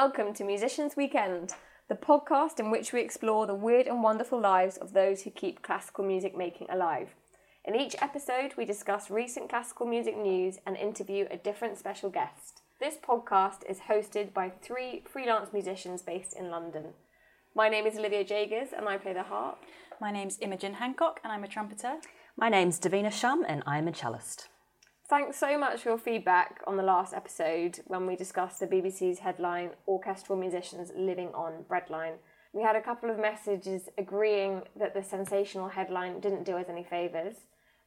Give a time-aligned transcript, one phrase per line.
[0.00, 1.52] Hello, and welcome to Musicians Weekend,
[1.90, 5.60] the podcast in which we explore the weird and wonderful lives of those who keep
[5.60, 7.10] classical music making alive.
[7.66, 12.62] In each episode, we discuss recent classical music news and interview a different special guest.
[12.80, 16.94] This podcast is hosted by three freelance musicians based in London.
[17.54, 19.58] My name is Olivia Jageurs, and I play the harp.
[20.00, 21.96] My name's Imogen Hancock and I'm a trumpeter.
[22.38, 24.48] My name's Davina Shum and I'm a cellist.
[25.10, 29.18] Thanks so much for your feedback on the last episode when we discussed the BBC's
[29.18, 32.14] headline Orchestral Musicians Living on Breadline.
[32.52, 36.84] We had a couple of messages agreeing that the sensational headline didn't do us any
[36.84, 37.34] favours.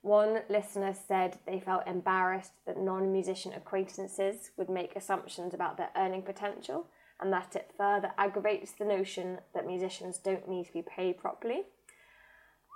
[0.02, 5.92] One listener said they felt embarrassed that non musician acquaintances would make assumptions about their
[5.96, 6.88] earning potential
[7.22, 11.68] and that it further aggravates the notion that musicians don't need to be paid properly.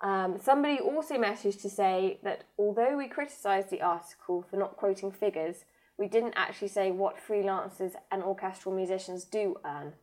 [0.04, 5.12] Um, somebody also messaged to say that although we criticised the article for not quoting
[5.12, 5.66] figures,
[5.98, 9.94] we didn't actually say what freelancers and orchestral musicians do earn.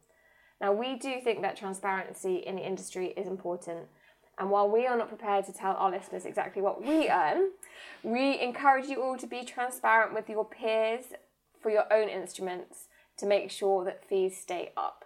[0.61, 3.87] Now, we do think that transparency in the industry is important,
[4.39, 7.51] and while we are not prepared to tell our listeners exactly what we earn,
[8.03, 11.05] we encourage you all to be transparent with your peers
[11.61, 15.05] for your own instruments to make sure that fees stay up.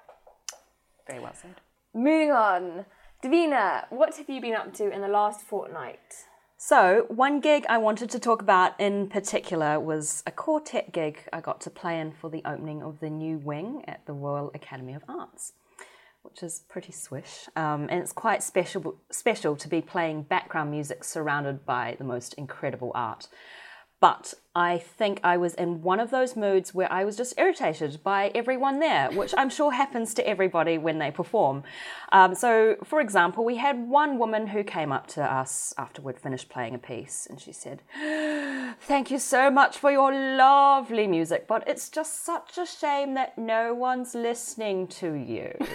[1.07, 1.57] Very well said.
[1.93, 2.87] Moving on.
[3.23, 6.27] Davina, what have you been up to in the last fortnight?
[6.57, 11.41] So, one gig I wanted to talk about in particular was a quartet gig I
[11.41, 14.95] got to play in for the opening of the new wing at the Royal Academy
[14.95, 15.55] of Arts,
[16.23, 17.49] which is pretty swish.
[17.57, 22.35] Um, and it's quite special, special to be playing background music surrounded by the most
[22.35, 23.27] incredible art.
[24.01, 28.01] But I think I was in one of those moods where I was just irritated
[28.05, 31.65] by everyone there, which I'm sure happens to everybody when they perform.
[32.13, 36.19] Um, so, for example, we had one woman who came up to us after we'd
[36.19, 37.83] finished playing a piece and she said,
[38.81, 43.37] Thank you so much for your lovely music, but it's just such a shame that
[43.37, 45.57] no one's listening to you.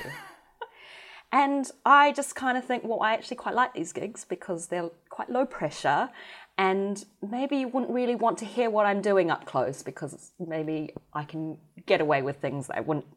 [1.34, 4.92] And I just kind of think, well, I actually quite like these gigs because they're
[5.10, 6.12] quite low pressure
[6.58, 10.94] and maybe you wouldn't really want to hear what I'm doing up close because maybe
[11.14, 13.08] I can get away with things that I wouldn't,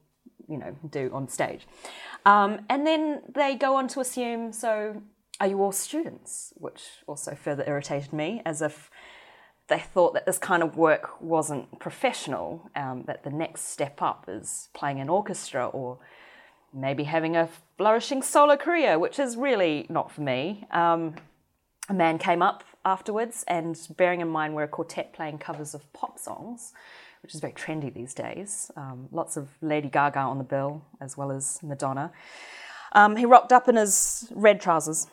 [0.48, 1.66] you know, do on stage.
[2.24, 5.02] Um, and then they go on to assume, so
[5.38, 6.54] are you all students?
[6.56, 8.90] Which also further irritated me, as if
[9.68, 14.26] they thought that this kind of work wasn't professional, um, that the next step up
[14.28, 15.98] is playing an orchestra or
[16.72, 20.66] maybe having a flourishing solo career, which is really not for me.
[20.70, 21.16] Um,
[21.88, 25.92] a man came up afterwards, and bearing in mind we're a quartet playing covers of
[25.92, 26.72] pop songs,
[27.22, 31.16] which is very trendy these days, um, lots of Lady Gaga on the bill, as
[31.16, 32.12] well as Madonna.
[32.92, 35.08] Um, he rocked up in his red trousers.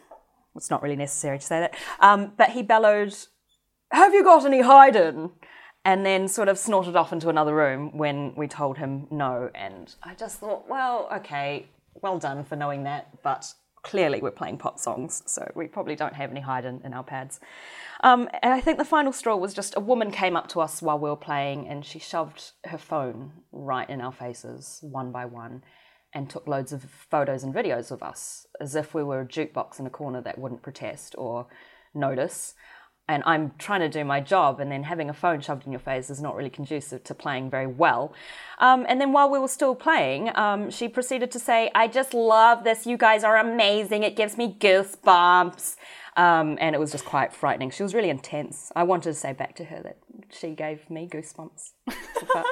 [0.55, 1.75] It's not really necessary to say that.
[1.99, 3.15] Um, but he bellowed,
[3.91, 5.31] Have you got any Haydn?
[5.83, 9.49] And then sort of snorted off into another room when we told him no.
[9.53, 11.65] And I just thought, well, okay,
[12.01, 16.15] well done for knowing that, but clearly we're playing pop songs, so we probably don't
[16.15, 17.39] have any Haydn in our pads.
[18.01, 20.81] Um, and I think the final straw was just a woman came up to us
[20.81, 25.25] while we were playing and she shoved her phone right in our faces, one by
[25.25, 25.63] one,
[26.13, 29.79] and took loads of photos and videos of us as if we were a jukebox
[29.79, 31.47] in a corner that wouldn't protest or
[31.93, 32.55] notice
[33.09, 35.79] and I'm trying to do my job, and then having a phone shoved in your
[35.79, 38.13] face is not really conducive to playing very well.
[38.59, 42.13] Um, and then while we were still playing, um, she proceeded to say, I just
[42.13, 42.87] love this.
[42.87, 44.03] You guys are amazing.
[44.03, 45.75] It gives me goosebumps.
[46.15, 47.71] Um, and it was just quite frightening.
[47.71, 48.71] She was really intense.
[48.75, 49.97] I wanted to say back to her that
[50.29, 51.71] she gave me goosebumps.
[52.33, 52.45] but,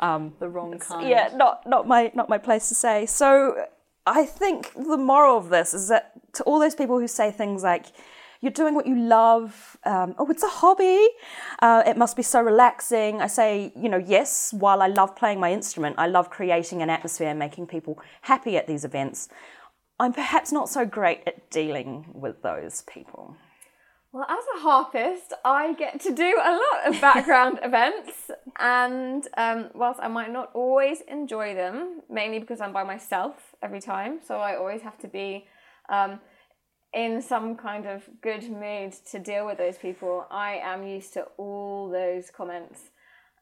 [0.00, 1.08] um, the wrong kind.
[1.08, 3.06] Yeah, not, not, my, not my place to say.
[3.06, 3.64] So
[4.04, 7.62] I think the moral of this is that to all those people who say things
[7.62, 7.86] like,
[8.40, 9.76] you're doing what you love.
[9.84, 11.08] Um, oh, it's a hobby.
[11.60, 13.20] Uh, it must be so relaxing.
[13.20, 16.90] I say, you know, yes, while I love playing my instrument, I love creating an
[16.90, 19.28] atmosphere and making people happy at these events.
[20.00, 23.36] I'm perhaps not so great at dealing with those people.
[24.12, 29.68] Well, as a harpist, I get to do a lot of background events, and um,
[29.74, 34.38] whilst I might not always enjoy them, mainly because I'm by myself every time, so
[34.38, 35.46] I always have to be
[35.90, 36.20] um,
[36.94, 40.26] in some kind of good mood to deal with those people.
[40.30, 42.90] I am used to all those comments,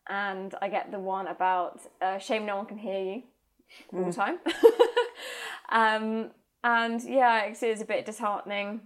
[0.09, 3.23] and I get the one about uh, shame no one can hear you
[3.93, 4.15] all the mm.
[4.15, 4.39] time.
[5.71, 6.31] um,
[6.65, 8.81] and yeah, it is a bit disheartening,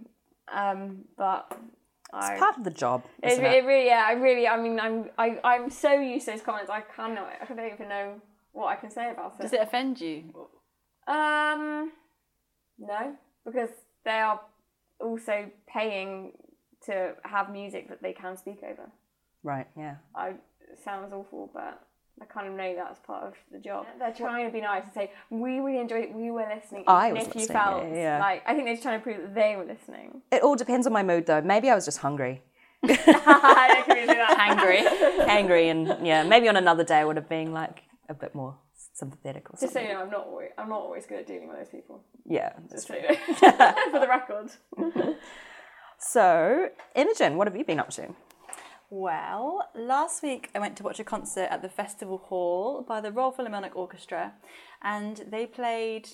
[0.51, 1.57] um, but
[2.13, 3.05] it's part of the job.
[3.23, 3.43] It, it?
[3.43, 6.69] it, really, yeah, I really, I mean, I'm, I, I'm so used to those comments.
[6.69, 8.21] I cannot, I don't even know
[8.51, 9.43] what I can say about it.
[9.43, 10.25] Does it offend you?
[11.07, 11.91] Um,
[12.77, 13.15] no,
[13.45, 13.69] because
[14.03, 14.41] they are
[15.01, 16.33] also paying
[16.85, 18.89] to have music that they can speak over.
[19.43, 19.67] Right.
[19.77, 19.95] Yeah.
[20.15, 20.33] I
[20.83, 21.81] sounds awful, but
[22.21, 23.85] I kind of know that's part of the job.
[23.97, 26.83] They're trying to be nice and say, we really enjoyed it, we were listening.
[26.87, 28.19] I even was if you felt yeah, yeah.
[28.19, 30.21] like, I think they're just trying to prove that they were listening.
[30.31, 31.41] It all depends on my mood, though.
[31.41, 32.41] Maybe I was just hungry,
[32.83, 34.37] I can really that.
[34.39, 35.27] Angry.
[35.27, 38.55] angry, and yeah, maybe on another day I would have been like a bit more
[39.01, 39.85] sympathetic or Just so something.
[39.87, 41.95] you know, I'm not always, I'm not always good at dealing with those people.
[42.37, 42.51] Yeah.
[42.71, 43.15] Just so you know,
[43.93, 44.47] for the record.
[46.03, 48.15] So, Imogen, what have you been up to?
[48.89, 53.11] Well, last week I went to watch a concert at the Festival Hall by the
[53.11, 54.33] Royal Philharmonic Orchestra,
[54.81, 56.09] and they played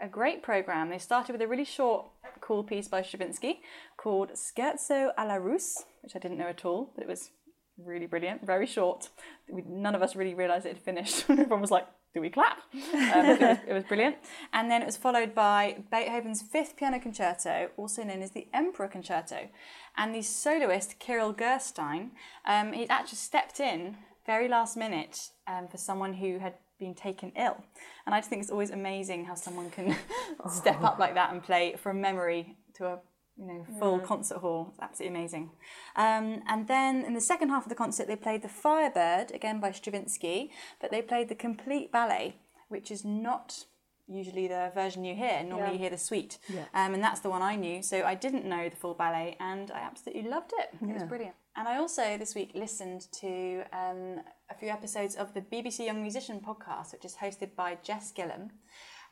[0.00, 0.90] a great program.
[0.90, 2.06] They started with a really short,
[2.40, 3.62] cool piece by Stravinsky
[3.96, 7.30] called Scherzo alla Russe, which I didn't know at all, but it was
[7.78, 9.08] really brilliant, very short.
[9.50, 11.24] We, none of us really realised it had finished.
[11.30, 12.58] Everyone was like, do we clap?
[12.94, 14.16] Um, it, was, it was brilliant.
[14.52, 18.88] And then it was followed by Beethoven's Fifth Piano Concerto, also known as the Emperor
[18.88, 19.48] Concerto.
[19.96, 22.12] And the soloist, Kirill Gerstein,
[22.46, 23.96] um, he actually stepped in
[24.26, 27.62] very last minute um, for someone who had been taken ill.
[28.06, 29.96] And I just think it's always amazing how someone can
[30.48, 32.98] step up like that and play from memory to a
[33.36, 34.68] you know, full concert hall.
[34.70, 35.50] It's absolutely amazing.
[35.96, 39.60] Um, and then in the second half of the concert, they played the Firebird, again
[39.60, 40.50] by Stravinsky,
[40.80, 42.36] but they played the complete ballet,
[42.68, 43.64] which is not
[44.06, 45.42] usually the version you hear.
[45.42, 45.72] Normally Yeah.
[45.72, 46.38] you hear the suite.
[46.74, 47.82] Um, and that's the one I knew.
[47.82, 50.68] So I didn't know the full ballet and I absolutely loved it.
[50.82, 51.34] It was brilliant.
[51.56, 54.20] And I also this week listened to um,
[54.50, 58.50] a few episodes of the BBC Young Musician podcast, which is hosted by Jess Gillam,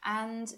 [0.05, 0.53] And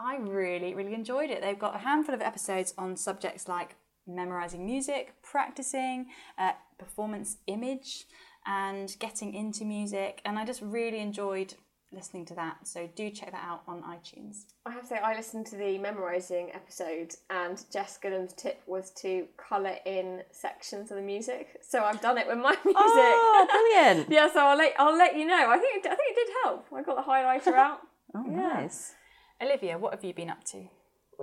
[0.00, 1.42] I really, really enjoyed it.
[1.42, 3.76] They've got a handful of episodes on subjects like
[4.06, 6.06] memorizing music, practicing,
[6.38, 8.06] uh, performance image,
[8.46, 10.22] and getting into music.
[10.24, 11.54] And I just really enjoyed
[11.92, 12.66] listening to that.
[12.66, 14.44] So do check that out on iTunes.
[14.64, 18.92] I have to say, I listened to the memorising episode, and Jess Gillam's tip was
[19.02, 21.58] to colour in sections of the music.
[21.60, 22.78] So I've done it with my music.
[22.78, 24.08] Oh, brilliant!
[24.10, 25.50] yeah, so I'll let I'll let you know.
[25.50, 26.66] I think it, I think it did help.
[26.74, 27.80] I got the highlighter out.
[28.14, 28.94] Oh, nice.
[29.42, 30.68] Olivia, what have you been up to?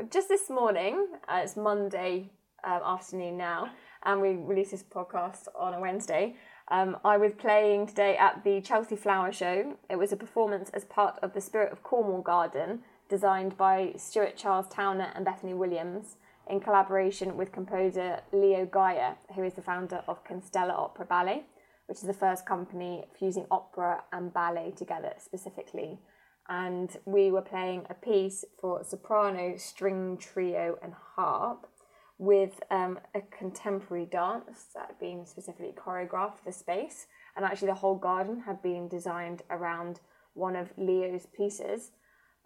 [0.10, 2.32] just this morning, uh, it's Monday
[2.64, 3.70] um, afternoon now,
[4.04, 6.36] and we released this podcast on a Wednesday.
[6.70, 9.78] Um, I was playing today at the Chelsea Flower Show.
[9.88, 14.36] It was a performance as part of the Spirit of Cornwall Garden, designed by Stuart
[14.36, 16.16] Charles Towner and Bethany Williams,
[16.50, 21.44] in collaboration with composer Leo Geyer, who is the founder of Constella Opera Ballet,
[21.86, 26.00] which is the first company fusing opera and ballet together specifically
[26.50, 31.68] and we were playing a piece for soprano, string trio, and harp
[32.18, 37.06] with um, a contemporary dance that had been specifically choreographed for the space.
[37.36, 40.00] And actually, the whole garden had been designed around
[40.34, 41.92] one of Leo's pieces.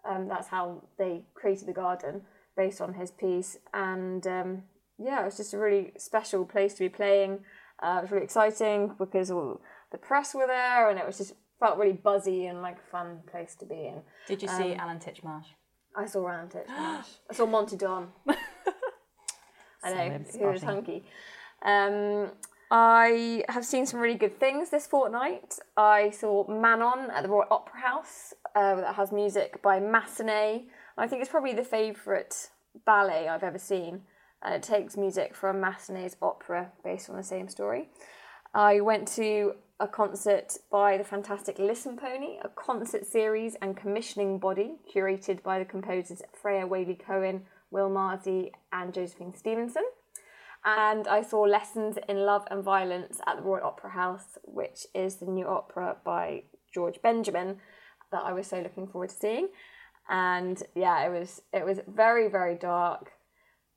[0.04, 2.24] Um, that's how they created the garden
[2.58, 3.58] based on his piece.
[3.74, 4.64] And um,
[4.98, 7.40] yeah, it was just a really special place to be playing.
[7.82, 9.62] Uh, it was really exciting because all
[9.92, 13.20] the press were there, and it was just felt really buzzy and like a fun
[13.32, 14.02] place to be in.
[14.28, 15.46] Did you see Alan Titchmarsh?
[15.96, 16.66] I saw Round It.
[16.70, 18.10] I saw Monty Don.
[19.84, 21.06] I know, he was hunky.
[21.64, 22.32] Um,
[22.72, 25.60] I have seen some really good things this fortnight.
[25.78, 30.64] I saw Manon at the Royal Opera House uh, that has music by Massenet.
[30.98, 32.50] I think it's probably the favourite
[32.86, 34.02] ballet I've ever seen.
[34.44, 37.90] And it takes music from Massenet's opera based on the same story.
[38.54, 44.76] I went to a concert by the fantastic Listenpony, a concert series and commissioning body
[44.96, 49.84] curated by the composers Freya Waley Cohen, Will Marsey, and Josephine Stephenson.
[50.64, 55.16] And I saw Lessons in Love and Violence at the Royal Opera House, which is
[55.16, 57.58] the new opera by George Benjamin
[58.12, 59.48] that I was so looking forward to seeing.
[60.08, 63.14] And yeah, it was it was very very dark.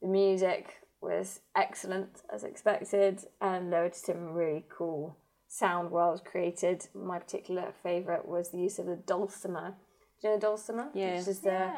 [0.03, 5.17] The music was excellent as expected, and there were just some really cool
[5.55, 6.87] sound worlds created.
[6.95, 9.75] My particular favourite was the use of the dulcimer.
[10.21, 10.89] Do you know dulcimer?
[10.95, 11.19] Yeah.
[11.19, 11.71] Which is the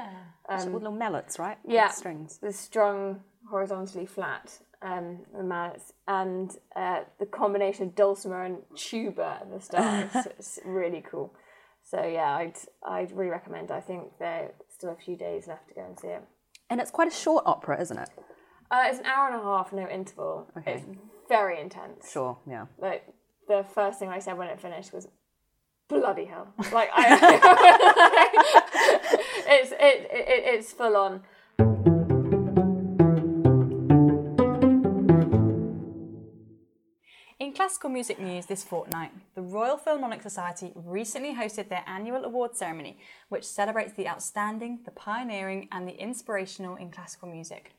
[0.50, 1.59] It's all little mallets, right?
[1.62, 2.38] With yeah, strings.
[2.38, 9.38] the strung horizontally flat, um, the mallets, and uh, the combination of dulcimer and tuba
[9.42, 10.09] at the start.
[10.14, 11.35] it's, it's really cool.
[11.85, 13.71] So yeah, I'd I'd really recommend.
[13.71, 16.23] I think there's still a few days left to go and see it.
[16.71, 18.09] And it's quite a short opera, isn't it?
[18.71, 20.50] Uh, it's an hour and a half, no interval.
[20.66, 20.85] It's
[21.28, 22.11] very intense.
[22.11, 22.66] Sure, yeah.
[22.78, 23.06] Like
[23.47, 25.09] the first thing I said when it finished was,
[25.88, 27.07] "Bloody hell!" Like I,
[29.47, 31.23] it's it, it it's full on.
[37.38, 42.57] In classical music news this fortnight, the Royal Philharmonic Society recently hosted their annual award
[42.57, 42.99] ceremony,
[43.29, 47.73] which celebrates the outstanding, the pioneering, and the inspirational in classical music.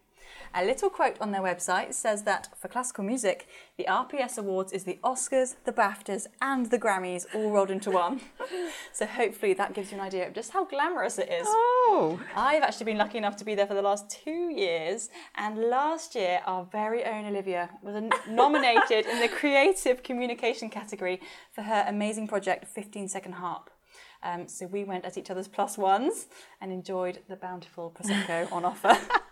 [0.53, 4.84] A little quote on their website says that for classical music, the RPS Awards is
[4.84, 8.22] the Oscars, the BAFTAs, and the Grammys all rolled into one.
[8.93, 11.46] so hopefully that gives you an idea of just how glamorous it is.
[11.48, 15.57] Oh, I've actually been lucky enough to be there for the last two years, and
[15.57, 17.96] last year our very own Olivia was
[18.29, 23.69] nominated in the Creative Communication category for her amazing project 15 Second Harp.
[24.24, 26.27] Um, so we went as each other's plus ones
[26.60, 28.98] and enjoyed the bountiful prosecco on offer.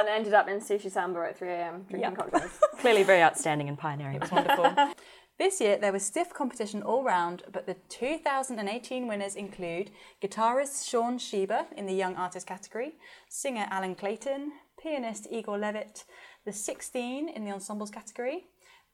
[0.00, 1.86] and ended up in sushi samba at 3 a.m.
[1.88, 2.18] drinking Yep.
[2.18, 2.58] cocktails.
[2.78, 4.16] clearly very outstanding and pioneering.
[4.16, 4.74] It was wonderful.
[5.38, 9.90] this year there was stiff competition all round, but the 2018 winners include
[10.22, 12.92] guitarist Sean Shibe in the Young Artist category,
[13.28, 14.52] singer Alan Clayton,
[14.82, 16.04] pianist Igor Levit,
[16.44, 18.44] the 16 in the ensembles category,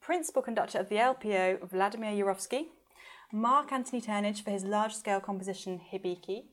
[0.00, 2.66] principal conductor of the LPO Vladimir Jurowski,
[3.32, 6.44] Mark Anthony Turnage for his large scale composition Hibiki,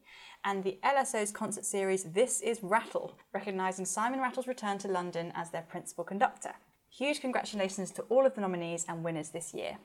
[0.45, 5.51] and the LSO's concert series This Is Rattle, recognising Simon Rattle's return to London as
[5.51, 6.53] their principal conductor.
[6.89, 9.77] Huge congratulations to all of the nominees and winners this year.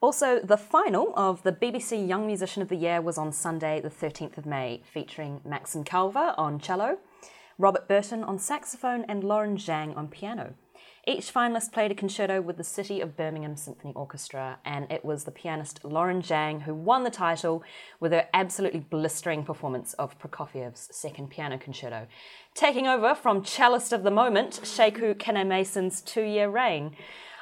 [0.00, 3.90] Also, the final of the BBC Young Musician of the Year was on Sunday, the
[3.90, 6.98] 13th of May, featuring Maxim Calver on cello,
[7.58, 10.54] Robert Burton on saxophone, and Lauren Zhang on piano.
[11.10, 15.24] Each finalist played a concerto with the City of Birmingham Symphony Orchestra, and it was
[15.24, 17.64] the pianist Lauren Zhang who won the title
[17.98, 22.06] with her absolutely blistering performance of Prokofiev's second piano concerto,
[22.54, 26.94] taking over from cellist of the moment, Sheku Kanneh-Mason's two-year reign.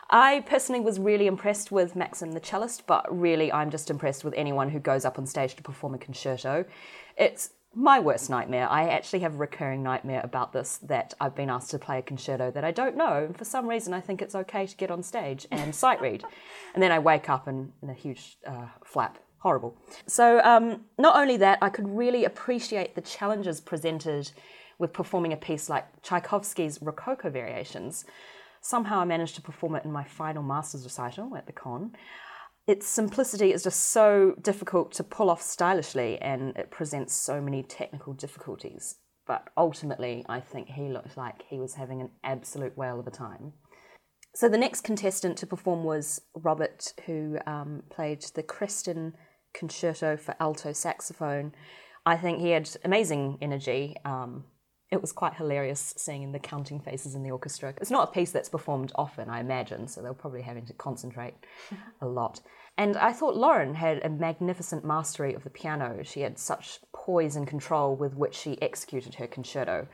[0.08, 4.32] I personally was really impressed with Maxim the cellist, but really I'm just impressed with
[4.34, 6.64] anyone who goes up on stage to perform a concerto.
[7.18, 8.68] It's my worst nightmare.
[8.68, 12.02] I actually have a recurring nightmare about this that I've been asked to play a
[12.02, 14.90] concerto that I don't know, and for some reason I think it's okay to get
[14.90, 16.25] on stage and sight read.
[16.75, 19.18] And then I wake up in, in a huge uh, flap.
[19.40, 19.76] Horrible.
[20.08, 24.32] So, um, not only that, I could really appreciate the challenges presented
[24.80, 28.04] with performing a piece like Tchaikovsky's Rococo Variations.
[28.60, 31.92] Somehow I managed to perform it in my final master's recital at the con.
[32.68, 37.62] Its simplicity is just so difficult to pull off stylishly and it presents so many
[37.62, 38.96] technical difficulties.
[39.26, 43.10] But ultimately, I think he looked like he was having an absolute whale of a
[43.10, 43.54] time.
[44.34, 49.14] So the next contestant to perform was Robert, who um, played the Creston
[49.54, 51.54] Concerto for alto saxophone.
[52.04, 53.96] I think he had amazing energy.
[54.04, 54.44] Um,
[54.90, 57.75] it was quite hilarious seeing the counting faces in the orchestra.
[57.78, 61.35] It's not a piece that's performed often, I imagine, so they're probably having to concentrate
[62.00, 62.40] a lot.
[62.78, 66.02] And I thought Lauren had a magnificent mastery of the piano.
[66.04, 69.88] She had such poise and control with which she executed her concerto.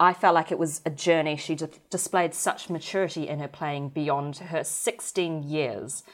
[0.00, 1.36] I felt like it was a journey.
[1.36, 6.04] She di- displayed such maturity in her playing beyond her 16 years.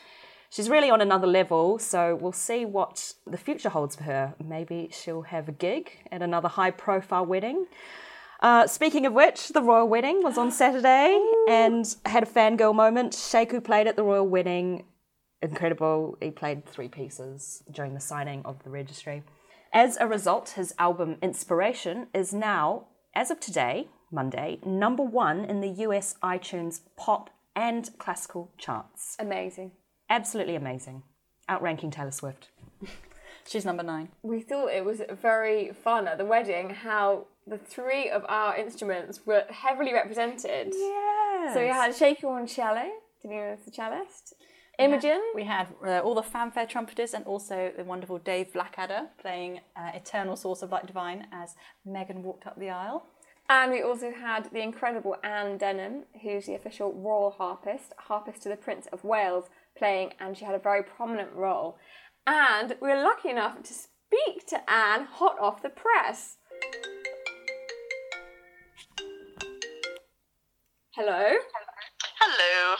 [0.55, 4.35] She's really on another level, so we'll see what the future holds for her.
[4.39, 7.67] Maybe she'll have a gig at another high profile wedding.
[8.39, 13.15] Uh, speaking of which, the royal wedding was on Saturday and had a fangirl moment.
[13.15, 14.85] Sheku played at the royal wedding.
[15.43, 16.17] Incredible.
[16.21, 19.25] He played three pieces during the signing of the registry.
[19.73, 25.61] As a result, his album Inspiration is now, as of today, Monday, number one in
[25.61, 29.17] the US iTunes pop and classical charts.
[29.19, 29.73] Amazing.
[30.09, 31.03] Absolutely amazing.
[31.49, 32.49] Outranking Taylor Swift.
[33.47, 34.09] She's number nine.
[34.23, 39.21] We thought it was very fun at the wedding how the three of our instruments
[39.27, 40.73] were heavily represented.
[40.75, 41.53] Yeah.
[41.53, 42.91] So we had Sheku on cello.
[43.21, 44.35] Did you know it's the cellist?
[44.79, 45.21] Imogen.
[45.35, 49.91] We had uh, all the fanfare trumpeters and also the wonderful Dave Blackadder playing uh,
[49.95, 51.55] Eternal Source of Light Divine as
[51.87, 53.07] Meghan walked up the aisle.
[53.49, 58.49] And we also had the incredible Anne Denholm, who's the official royal harpist, harpist to
[58.49, 59.45] the Prince of Wales,
[59.76, 61.78] playing, and she had a very prominent role.
[62.26, 66.37] And we were lucky enough to speak to Anne hot off the press.
[70.97, 71.33] Hello.
[72.21, 72.76] Hello.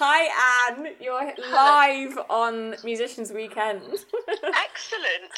[0.00, 0.94] Hi, Anne.
[1.00, 3.82] You're live on Musicians Weekend.
[3.82, 5.32] Excellent.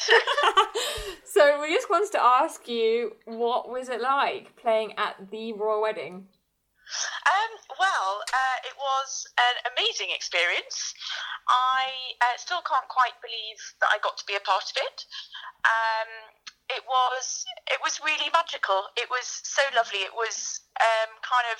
[1.25, 5.81] so we just wanted to ask you, what was it like playing at the royal
[5.81, 6.27] wedding?
[7.27, 10.93] Um, well, uh, it was an amazing experience.
[11.49, 14.97] I uh, still can't quite believe that I got to be a part of it.
[15.65, 16.09] Um,
[16.71, 18.89] it was it was really magical.
[18.95, 20.01] It was so lovely.
[20.01, 21.59] It was um, kind of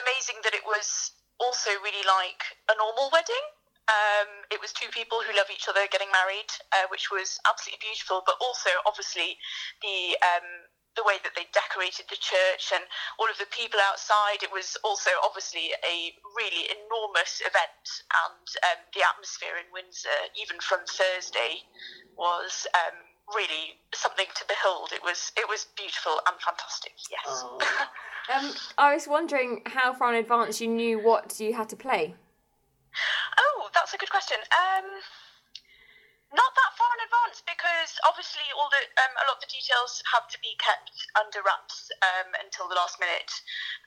[0.00, 2.42] amazing that it was also really like
[2.72, 3.46] a normal wedding.
[3.90, 7.82] Um, it was two people who love each other getting married, uh, which was absolutely
[7.82, 8.22] beautiful.
[8.22, 9.34] But also, obviously,
[9.82, 10.46] the um,
[10.96, 12.82] the way that they decorated the church and
[13.18, 14.42] all of the people outside.
[14.42, 17.86] It was also obviously a really enormous event,
[18.26, 21.62] and um, the atmosphere in Windsor, even from Thursday,
[22.18, 22.96] was um,
[23.34, 24.90] really something to behold.
[24.92, 26.94] It was it was beautiful and fantastic.
[27.10, 27.28] Yes.
[28.28, 32.14] Um, I was wondering how far in advance you knew what you had to play.
[33.38, 34.36] Oh, that's a good question.
[34.52, 34.84] Um,
[36.30, 39.98] not that far in advance because obviously all the um, a lot of the details
[40.14, 43.30] have to be kept under wraps um, until the last minute.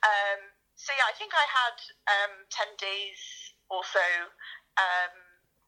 [0.04, 1.76] Um, so yeah, I think I had
[2.10, 3.20] um, ten days
[3.72, 4.06] or so
[4.76, 5.14] um,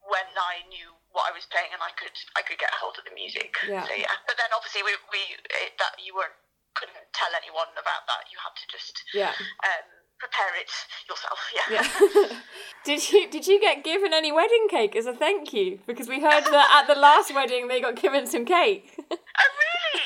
[0.05, 3.09] when I knew what I was playing and I could I could get hold of
[3.09, 3.57] the music.
[3.65, 3.81] Yeah.
[3.89, 5.21] So yeah, but then obviously we, we
[5.65, 6.37] it, that you weren't
[6.77, 8.29] couldn't tell anyone about that.
[8.29, 9.33] You had to just Yeah.
[9.65, 10.69] um, prepare it
[11.09, 11.39] yourself.
[11.53, 12.29] Yeah.
[12.31, 12.39] Yeah.
[12.83, 15.79] did you did you get given any wedding cake as a thank you?
[15.87, 18.93] Because we heard that at the last wedding they got given some cake.
[18.99, 19.17] oh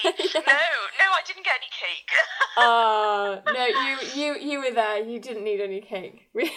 [0.03, 0.13] really?
[0.33, 0.80] No, no,
[1.21, 2.09] I didn't get any cake.
[2.57, 4.99] Oh no, you you you were there.
[4.99, 6.27] You didn't need any cake.
[6.35, 6.51] no, it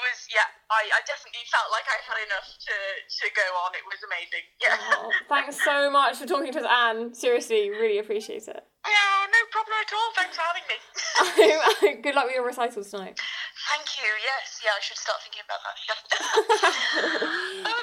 [0.00, 0.48] was yeah.
[0.72, 3.76] I, I definitely felt like I had enough to to go on.
[3.76, 4.48] It was amazing.
[4.56, 4.72] Yeah.
[4.96, 7.12] Oh, thanks so much for talking to us, Anne.
[7.12, 8.64] Seriously, really appreciate it.
[8.88, 10.08] No, no problem at all.
[10.16, 12.00] Thanks for having me.
[12.08, 13.20] Good luck with your recitals tonight.
[13.68, 14.08] Thank you.
[14.24, 14.72] Yes, yeah.
[14.72, 15.76] I should start thinking about that.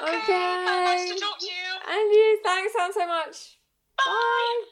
[0.02, 0.18] Okay.
[0.18, 0.66] Okay.
[0.66, 1.66] Nice to talk to you.
[1.86, 3.56] And you, thanks, Anne, so much.
[3.98, 4.62] Bye.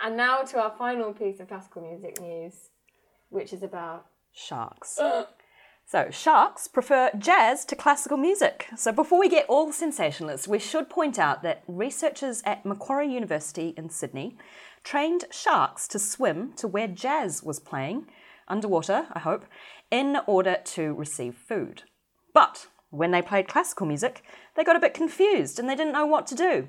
[0.00, 2.70] And now to our final piece of classical music news,
[3.28, 4.06] which is about.
[4.32, 4.98] Sharks.
[5.86, 8.68] So, sharks prefer jazz to classical music.
[8.76, 13.74] So, before we get all sensationalist, we should point out that researchers at Macquarie University
[13.76, 14.36] in Sydney
[14.84, 18.06] trained sharks to swim to where jazz was playing,
[18.46, 19.46] underwater, I hope,
[19.90, 21.82] in order to receive food.
[22.32, 24.22] But when they played classical music,
[24.54, 26.68] they got a bit confused and they didn't know what to do.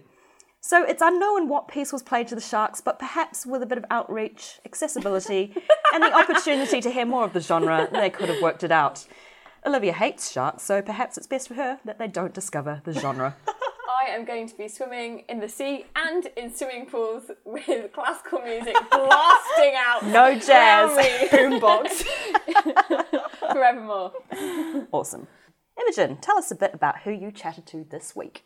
[0.63, 3.79] So it's unknown what piece was played to the sharks, but perhaps with a bit
[3.79, 5.55] of outreach, accessibility,
[5.93, 9.07] and the opportunity to hear more of the genre, they could have worked it out.
[9.65, 13.35] Olivia hates sharks, so perhaps it's best for her that they don't discover the genre.
[13.47, 18.41] I am going to be swimming in the sea and in swimming pools with classical
[18.41, 20.05] music blasting out.
[20.05, 20.91] No jazz,
[21.29, 22.03] boombox.
[23.51, 24.13] Forevermore.
[24.91, 25.27] awesome.
[25.79, 28.43] Imogen, tell us a bit about who you chatted to this week.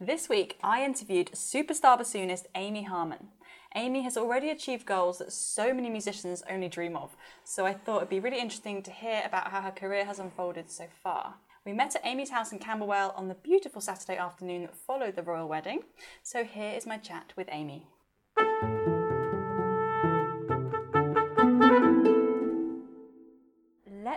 [0.00, 3.28] This week, I interviewed superstar bassoonist Amy Harman.
[3.74, 7.96] Amy has already achieved goals that so many musicians only dream of, so I thought
[7.96, 11.36] it'd be really interesting to hear about how her career has unfolded so far.
[11.64, 15.22] We met at Amy's house in Camberwell on the beautiful Saturday afternoon that followed the
[15.22, 15.84] royal wedding,
[16.22, 17.86] so here is my chat with Amy.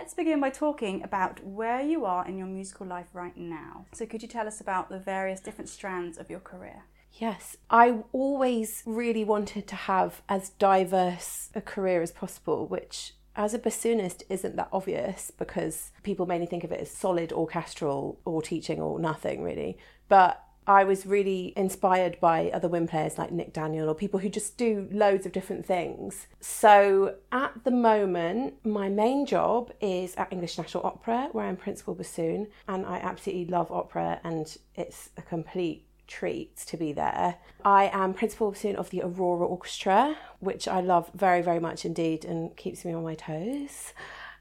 [0.00, 3.84] Let's begin by talking about where you are in your musical life right now.
[3.92, 6.84] So, could you tell us about the various different strands of your career?
[7.12, 13.52] Yes, I always really wanted to have as diverse a career as possible, which as
[13.52, 18.40] a bassoonist isn't that obvious because people mainly think of it as solid orchestral or
[18.40, 19.76] teaching or nothing really.
[20.08, 24.28] But I was really inspired by other wind players like Nick Daniel or people who
[24.28, 26.28] just do loads of different things.
[26.38, 31.96] So at the moment, my main job is at English National Opera, where I'm principal
[31.96, 37.34] bassoon, and I absolutely love opera, and it's a complete treat to be there.
[37.64, 42.24] I am principal bassoon of the Aurora Orchestra, which I love very, very much indeed
[42.24, 43.92] and keeps me on my toes.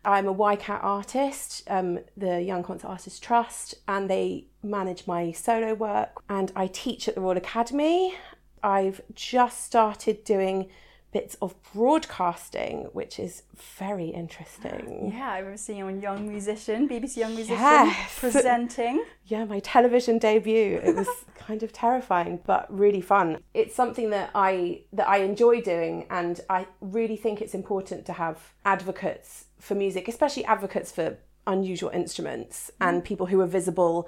[0.05, 5.74] I'm a YCAT artist, um, the Young Concert Artists Trust, and they manage my solo
[5.74, 6.22] work.
[6.30, 8.15] And I teach at the Royal Academy.
[8.62, 10.69] I've just started doing
[11.12, 13.43] bits of broadcasting, which is
[13.78, 15.12] very interesting.
[15.19, 18.19] Yeah, I remember seeing you on Young Musician, BBC Young Musician, Yes.
[18.19, 19.04] presenting.
[19.26, 20.80] Yeah, my television debut.
[20.84, 23.39] It was kind of terrifying, but really fun.
[23.54, 28.13] It's something that I that I enjoy doing, and I really think it's important to
[28.13, 31.17] have advocates for music, especially advocates for
[31.48, 33.06] unusual instruments and mm.
[33.06, 34.08] people who are visible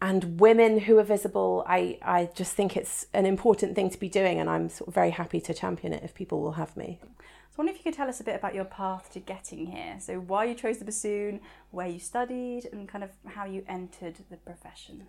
[0.00, 1.64] and women who are visible.
[1.66, 4.94] I, I just think it's an important thing to be doing, and I'm sort of
[4.94, 6.98] very happy to champion it if people will have me.
[7.02, 9.66] So I wonder if you could tell us a bit about your path to getting
[9.66, 9.96] here.
[10.00, 14.16] So why you chose the bassoon, where you studied, and kind of how you entered
[14.30, 15.06] the profession.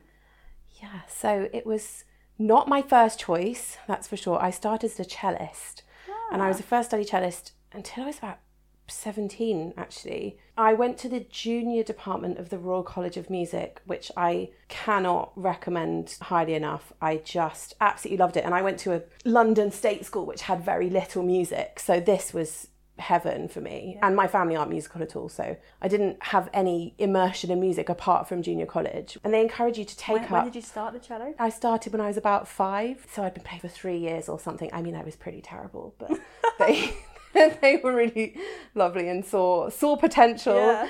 [0.82, 2.04] Yeah, so it was
[2.38, 4.42] not my first choice, that's for sure.
[4.42, 5.84] I started as a cellist,
[6.32, 6.62] and I was ah.
[6.62, 8.40] a first study cellist until I was about
[8.88, 10.38] 17 actually.
[10.58, 15.32] I went to the junior department of the Royal College of Music, which I cannot
[15.36, 16.94] recommend highly enough.
[17.02, 18.46] I just absolutely loved it.
[18.46, 21.80] And I went to a London state school which had very little music.
[21.80, 22.68] So this was
[23.00, 23.98] heaven for me.
[24.04, 25.28] And my family aren't musical at all.
[25.30, 29.18] So I didn't have any immersion in music apart from junior college.
[29.24, 30.32] And they encourage you to take When, up.
[30.32, 31.34] when did you start the cello?
[31.40, 34.40] I started when I was about five, so I'd been playing for three years or
[34.40, 34.70] something.
[34.72, 36.12] I mean, I was pretty terrible, but
[36.60, 36.94] they
[37.62, 38.38] they were really
[38.76, 40.56] lovely and saw saw potential.
[40.56, 40.88] Yeah.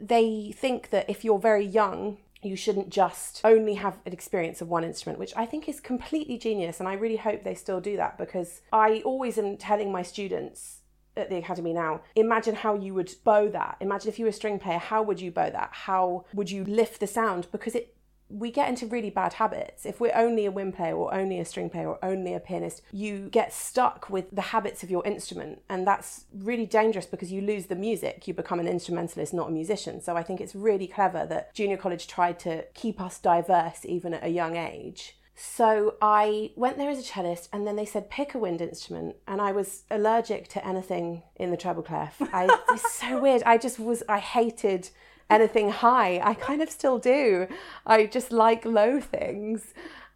[0.00, 4.68] They think that if you're very young, you shouldn't just only have an experience of
[4.68, 6.80] one instrument, which I think is completely genius.
[6.80, 10.80] And I really hope they still do that because I always am telling my students
[11.16, 14.32] at the academy now imagine how you would bow that imagine if you were a
[14.32, 17.93] string player how would you bow that how would you lift the sound because it
[18.34, 19.86] we get into really bad habits.
[19.86, 22.82] If we're only a wind player or only a string player or only a pianist,
[22.92, 25.62] you get stuck with the habits of your instrument.
[25.68, 28.26] And that's really dangerous because you lose the music.
[28.26, 30.02] You become an instrumentalist, not a musician.
[30.02, 34.14] So I think it's really clever that junior college tried to keep us diverse even
[34.14, 35.16] at a young age.
[35.36, 39.16] So I went there as a cellist, and then they said pick a wind instrument,
[39.26, 42.22] and I was allergic to anything in the treble clef.
[42.32, 43.42] I, it's so weird.
[43.44, 44.04] I just was.
[44.08, 44.90] I hated
[45.30, 46.20] anything high.
[46.22, 47.46] I kind of still do.
[47.86, 49.74] I just like low things.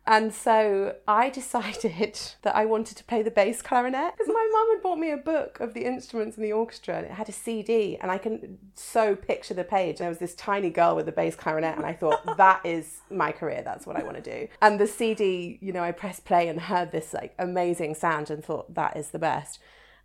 [0.09, 4.69] And so I decided that I wanted to play the bass clarinet because my mum
[4.75, 7.33] had bought me a book of the instruments in the orchestra and it had a
[7.33, 9.97] CD and I can so picture the page.
[9.97, 13.03] And there was this tiny girl with a bass clarinet and I thought that is
[13.11, 13.61] my career.
[13.63, 14.49] That's what I want to do.
[14.63, 18.43] And the CD, you know, I pressed play and heard this like amazing sound and
[18.43, 19.61] thought that is the best.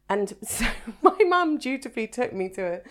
[0.10, 0.66] And so
[1.02, 2.82] my mum dutifully took me to a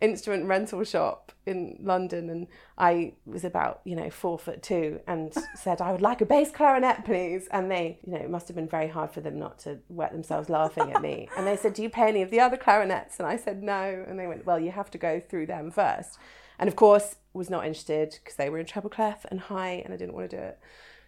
[0.00, 2.46] instrument rental shop in London and
[2.78, 6.50] I was about, you know, four foot two and said, I would like a bass
[6.50, 7.48] clarinet, please.
[7.50, 10.12] And they, you know, it must have been very hard for them not to wet
[10.12, 11.28] themselves laughing at me.
[11.36, 13.18] And they said, Do you play any of the other clarinets?
[13.18, 14.04] And I said, No.
[14.08, 16.18] And they went, Well, you have to go through them first.
[16.58, 19.92] And of course, was not interested because they were in treble clef and high and
[19.92, 20.58] I didn't want to do it.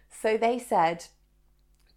[0.09, 1.05] So they said,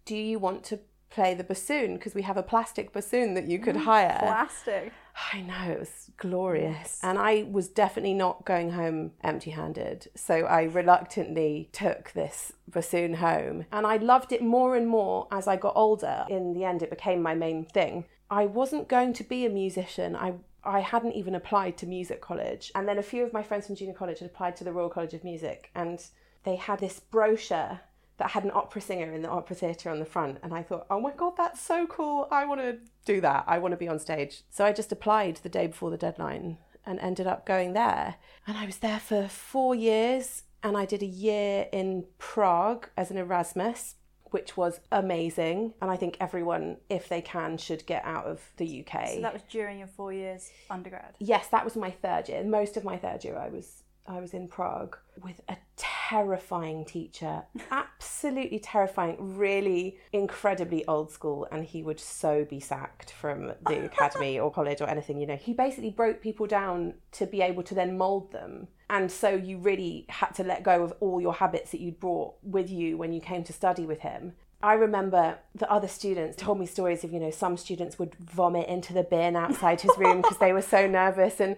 [0.05, 0.79] Do you want to
[1.09, 1.95] play the bassoon?
[1.95, 4.17] Because we have a plastic bassoon that you could mm, hire.
[4.19, 4.93] Plastic.
[5.33, 10.09] I know it was glorious, and I was definitely not going home empty-handed.
[10.15, 15.47] So I reluctantly took this bassoon home, and I loved it more and more as
[15.47, 16.25] I got older.
[16.29, 18.05] In the end, it became my main thing.
[18.29, 20.15] I wasn't going to be a musician.
[20.15, 23.67] I I hadn't even applied to music college, and then a few of my friends
[23.67, 26.05] from junior college had applied to the Royal College of Music, and
[26.43, 27.79] they had this brochure
[28.17, 30.39] that had an opera singer in the opera theatre on the front.
[30.43, 32.27] And I thought, oh my God, that's so cool.
[32.31, 33.45] I want to do that.
[33.47, 34.41] I want to be on stage.
[34.49, 38.15] So I just applied the day before the deadline and ended up going there.
[38.47, 43.11] And I was there for four years and I did a year in Prague as
[43.11, 43.95] an Erasmus.
[44.31, 48.85] Which was amazing, and I think everyone, if they can, should get out of the
[48.85, 49.07] UK.
[49.07, 51.15] So that was during your four years undergrad.
[51.17, 52.43] Yes, that was my third year.
[52.43, 57.43] Most of my third year, I was I was in Prague with a terrifying teacher,
[57.71, 64.39] absolutely terrifying, really incredibly old school, and he would so be sacked from the academy
[64.39, 65.19] or college or anything.
[65.19, 68.67] You know, he basically broke people down to be able to then mold them.
[68.89, 72.35] And so you really had to let go of all your habits that you'd brought
[72.41, 74.33] with you when you came to study with him.
[74.63, 78.67] I remember the other students told me stories of, you know, some students would vomit
[78.67, 81.39] into the bin outside his room because they were so nervous.
[81.39, 81.57] And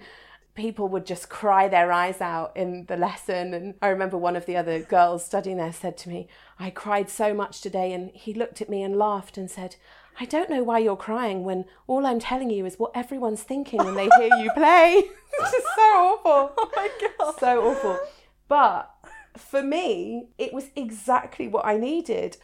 [0.56, 3.54] people would just cry their eyes out in the lesson.
[3.54, 7.10] And I remember one of the other girls studying there said to me, I cried
[7.10, 7.94] so much today.
[7.94, 9.76] And he looked at me and laughed and said,
[10.20, 13.84] I don't know why you're crying when all I'm telling you is what everyone's thinking
[13.84, 15.04] when they hear you play.
[15.40, 16.54] it's just so awful.
[16.60, 17.40] Oh my god.
[17.40, 18.00] So awful.
[18.48, 18.94] But
[19.38, 22.38] for me, it was exactly what I needed.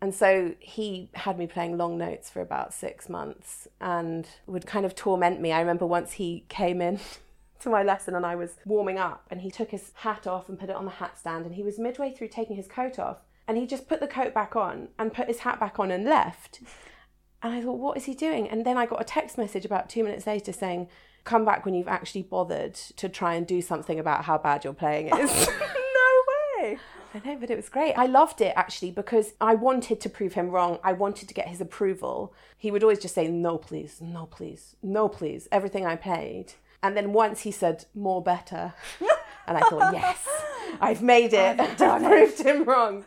[0.00, 4.86] And so he had me playing long notes for about six months and would kind
[4.86, 5.52] of torment me.
[5.52, 6.98] I remember once he came in
[7.60, 10.58] to my lesson and I was warming up and he took his hat off and
[10.58, 13.18] put it on the hat stand and he was midway through taking his coat off
[13.46, 16.04] and he just put the coat back on and put his hat back on and
[16.04, 16.60] left.
[17.42, 18.48] And I thought, what is he doing?
[18.48, 20.88] And then I got a text message about two minutes later saying,
[21.24, 24.72] come back when you've actually bothered to try and do something about how bad your
[24.72, 25.48] playing is.
[25.48, 26.22] no
[26.58, 26.78] way.
[27.12, 27.94] I know, but it was great.
[27.94, 30.78] I loved it actually because I wanted to prove him wrong.
[30.84, 32.32] I wanted to get his approval.
[32.56, 36.52] He would always just say, no, please, no, please, no, please, everything I played.
[36.82, 38.74] And then once he said, more better.
[39.46, 40.26] and I thought, yes,
[40.80, 41.60] I've made it.
[41.60, 43.04] I've proved him wrong.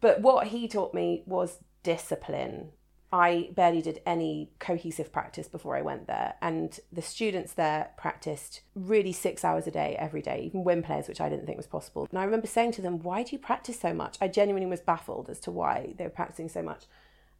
[0.00, 2.72] But what he taught me was discipline.
[3.12, 6.34] I barely did any cohesive practice before I went there.
[6.42, 11.06] And the students there practiced really six hours a day, every day, even wind players,
[11.06, 12.08] which I didn't think was possible.
[12.10, 14.18] And I remember saying to them, Why do you practice so much?
[14.20, 16.86] I genuinely was baffled as to why they were practicing so much.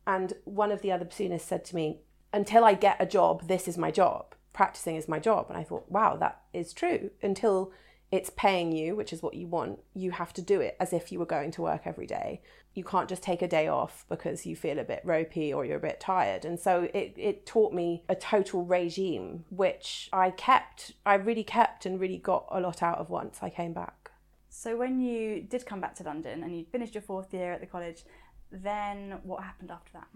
[0.07, 1.99] And one of the other bassoonists said to me,
[2.33, 5.47] Until I get a job, this is my job practicing is my job.
[5.49, 7.11] And I thought, wow, that is true.
[7.23, 7.73] Until
[8.11, 11.13] it's paying you, which is what you want, you have to do it as if
[11.13, 12.41] you were going to work every day.
[12.75, 15.77] You can't just take a day off because you feel a bit ropey or you're
[15.77, 16.45] a bit tired.
[16.45, 21.85] And so it, it taught me a total regime, which I kept, I really kept
[21.85, 24.11] and really got a lot out of once I came back.
[24.49, 27.61] So when you did come back to London and you finished your fourth year at
[27.61, 28.05] the college,
[28.51, 30.09] then what happened after that?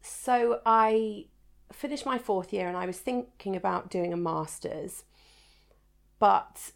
[0.00, 1.26] So I
[1.72, 5.04] finished my fourth year and I was thinking about doing a master's,
[6.18, 6.72] but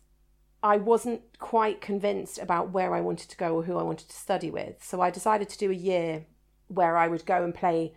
[0.62, 4.16] I wasn't quite convinced about where I wanted to go or who I wanted to
[4.16, 4.84] study with.
[4.84, 6.26] So I decided to do a year
[6.68, 7.94] where I would go and play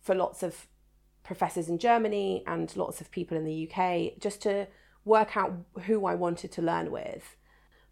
[0.00, 0.66] for lots of
[1.22, 4.66] professors in Germany and lots of people in the UK just to
[5.04, 7.36] work out who I wanted to learn with.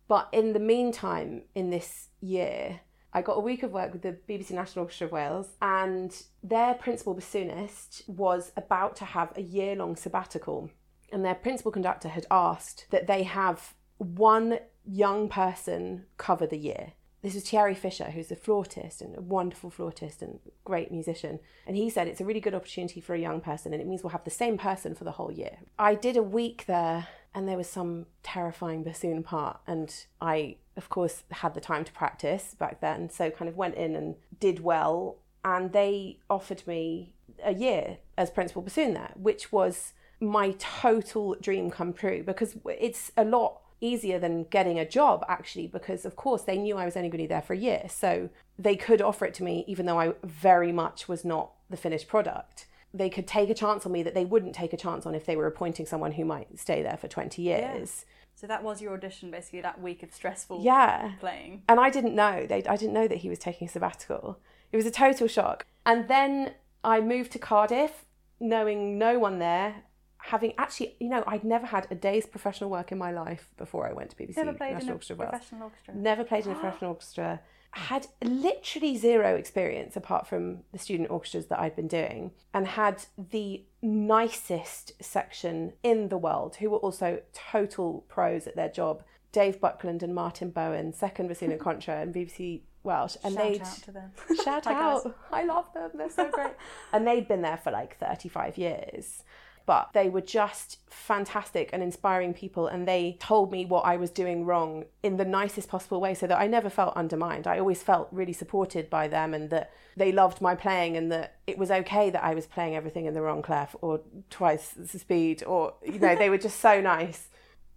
[0.07, 2.81] But in the meantime, in this year,
[3.13, 6.75] I got a week of work with the BBC National Orchestra of Wales, and their
[6.75, 10.71] principal bassoonist was about to have a year long sabbatical.
[11.13, 16.93] And their principal conductor had asked that they have one young person cover the year.
[17.23, 21.41] This is Thierry Fischer, who's a flautist and a wonderful flautist and great musician.
[21.67, 24.03] And he said it's a really good opportunity for a young person and it means
[24.03, 25.59] we'll have the same person for the whole year.
[25.79, 29.61] I did a week there and there was some terrifying bassoon part.
[29.67, 33.09] And I, of course, had the time to practice back then.
[33.11, 35.17] So kind of went in and did well.
[35.45, 37.13] And they offered me
[37.43, 43.11] a year as principal bassoon there, which was my total dream come true because it's
[43.17, 46.97] a lot easier than getting a job actually because of course they knew I was
[46.97, 49.65] only going to be there for a year so they could offer it to me
[49.67, 53.87] even though I very much was not the finished product they could take a chance
[53.87, 56.25] on me that they wouldn't take a chance on if they were appointing someone who
[56.25, 60.13] might stay there for 20 years So that was your audition, basically, that week of
[60.13, 61.63] stressful yeah playing.
[61.69, 64.39] and I didn't know they I didn't know that he was taking a sabbatical
[64.73, 68.05] it was a total shock and then I moved to Cardiff
[68.41, 69.83] knowing no one there
[70.23, 73.89] having actually, you know, I'd never had a day's professional work in my life before
[73.89, 75.31] I went to BBC Never played National in a Orchestra Wales.
[75.31, 75.95] professional orchestra.
[75.95, 77.41] Never played in a professional orchestra.
[77.73, 83.05] Had literally zero experience apart from the student orchestras that I'd been doing, and had
[83.17, 89.03] the nicest section in the world, who were also total pros at their job.
[89.33, 93.63] Dave Buckland and Martin Bowen, second bassoon and contra, and BBC Welsh, and Shout they'd
[93.63, 94.13] out to them.
[94.45, 95.07] Shout guys.
[95.07, 95.17] out.
[95.31, 95.91] I love them.
[95.95, 96.55] They're so great.
[96.93, 99.23] and they'd been there for like 35 years.
[99.67, 102.67] But they were just fantastic and inspiring people.
[102.67, 106.27] And they told me what I was doing wrong in the nicest possible way so
[106.27, 107.47] that I never felt undermined.
[107.47, 111.37] I always felt really supported by them and that they loved my playing and that
[111.47, 114.99] it was okay that I was playing everything in the wrong clef or twice the
[114.99, 117.29] speed or, you know, they were just so nice.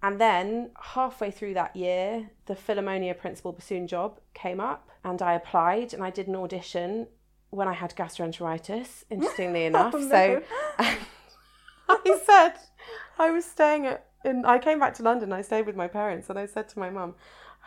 [0.02, 5.34] And then halfway through that year, the Philharmonia principal bassoon job came up and I
[5.34, 7.08] applied and I did an audition
[7.54, 9.94] when I had gastroenteritis, interestingly oh, enough.
[9.94, 10.42] So
[12.06, 12.54] I said,
[13.18, 16.30] I was staying at, in, I came back to London, I stayed with my parents
[16.30, 17.16] and I said to my mum,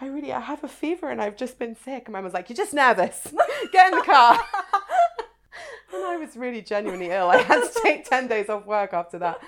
[0.01, 2.05] I really, I have a fever and I've just been sick.
[2.07, 3.33] And mum was like, you're just nervous.
[3.73, 4.35] Get in the car.
[5.95, 7.31] and I was really genuinely ill.
[7.31, 9.41] I had to take 10 days off work after that.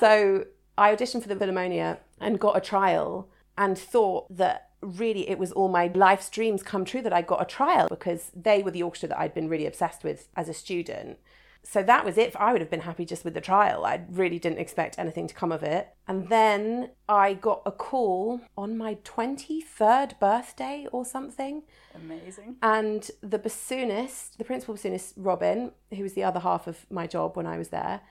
[0.00, 5.38] So I auditioned for the Philharmonia and got a trial and thought that really it
[5.38, 8.70] was all my life's dreams come true that I got a trial because they were
[8.70, 11.18] the orchestra that I'd been really obsessed with as a student.
[11.66, 12.36] So that was it.
[12.36, 13.84] I would have been happy just with the trial.
[13.84, 15.88] I really didn't expect anything to come of it.
[16.06, 21.62] And then I got a call on my 23rd birthday or something
[21.94, 22.56] Amazing.
[22.62, 27.36] and the bassoonist, the principal bassoonist, Robin, who was the other half of my job
[27.36, 28.02] when I was there,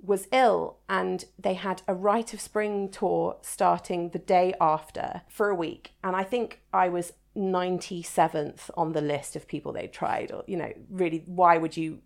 [0.00, 5.48] was ill and they had a Rite of Spring tour starting the day after for
[5.48, 5.92] a week.
[6.04, 10.30] And I think I was 97th on the list of people they tried.
[10.32, 12.00] Or, you know, really, why would you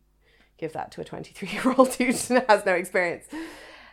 [0.63, 2.05] give that to a 23 year old who
[2.49, 3.27] has no experience?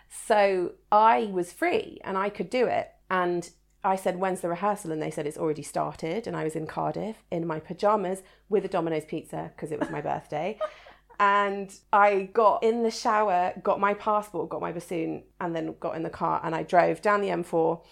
[0.09, 2.91] So I was free and I could do it.
[3.09, 3.49] And
[3.83, 4.91] I said, When's the rehearsal?
[4.91, 6.27] And they said, It's already started.
[6.27, 9.89] And I was in Cardiff in my pajamas with a Domino's pizza because it was
[9.89, 10.57] my birthday.
[11.21, 15.97] And I got in the shower, got my passport, got my bassoon, and then got
[15.97, 17.83] in the car and I drove down the M4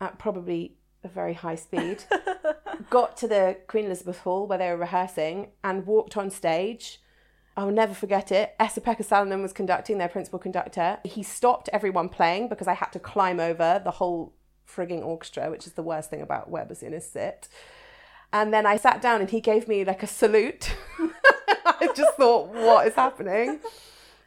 [0.00, 2.04] at probably a very high speed.
[2.88, 7.00] got to the Queen Elizabeth Hall where they were rehearsing and walked on stage.
[7.56, 8.54] I'll never forget it.
[8.60, 10.98] Esa-Pekka Salonen was conducting, their principal conductor.
[11.04, 14.34] He stopped everyone playing because I had to climb over the whole
[14.68, 17.48] frigging orchestra, which is the worst thing about where bassoonists sit.
[18.32, 20.76] And then I sat down and he gave me like a salute.
[21.64, 23.60] I just thought, what is happening?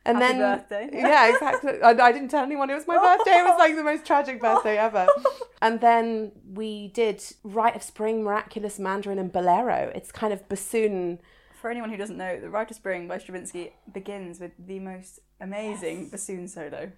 [0.05, 0.89] And Happy then, birthday.
[0.93, 1.81] yeah, exactly.
[1.81, 3.39] I, I didn't tell anyone it was my birthday.
[3.39, 5.07] It was like the most tragic birthday ever.
[5.61, 9.91] And then we did Rite of Spring, Miraculous Mandarin, and Bolero.
[9.93, 11.19] It's kind of bassoon.
[11.62, 15.19] For anyone who doesn't know, The Rite of Spring by Stravinsky begins with the most
[15.41, 16.91] amazing bassoon solo.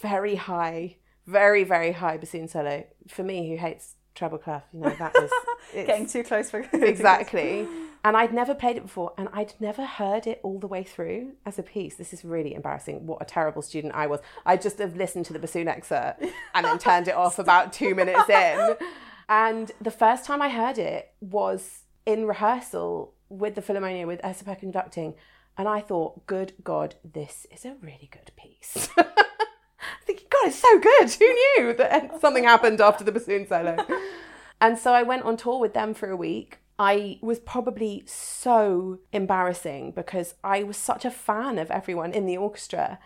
[0.00, 0.96] very high,
[1.26, 2.84] very very high bassoon solo.
[3.08, 5.14] For me, who hates treble clef, you know that
[5.74, 7.68] it's- Getting too close for exactly.
[8.02, 11.34] And I'd never played it before, and I'd never heard it all the way through
[11.44, 11.96] as a piece.
[11.96, 13.06] This is really embarrassing.
[13.06, 14.20] What a terrible student I was.
[14.46, 17.94] I just have listened to the bassoon excerpt and then turned it off about two
[17.94, 18.76] minutes in.
[19.32, 24.60] And the first time I heard it was in rehearsal with the Philharmonia with Esa-Pekka
[24.60, 25.14] conducting,
[25.56, 28.88] and I thought, good God, this is a really good piece.
[30.06, 31.10] thinking, God, god, it's so good.
[31.12, 33.76] Who knew that something happened after the bassoon solo?
[34.60, 36.58] and so I went on tour with them for a week.
[36.78, 42.38] I was probably so embarrassing because I was such a fan of everyone in the
[42.38, 42.98] orchestra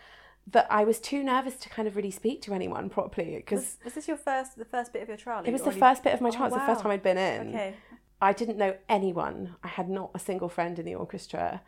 [0.47, 3.77] that I was too nervous to kind of really speak to anyone properly because Was,
[3.83, 5.43] was this your first, the first bit of your trial?
[5.43, 6.47] it was the first bit of my Oh, trial.
[6.47, 7.49] It was the first time I'd been in.
[7.49, 7.73] Okay.
[8.21, 9.55] I didn't know anyone.
[9.63, 11.61] I had not a single friend in the orchestra.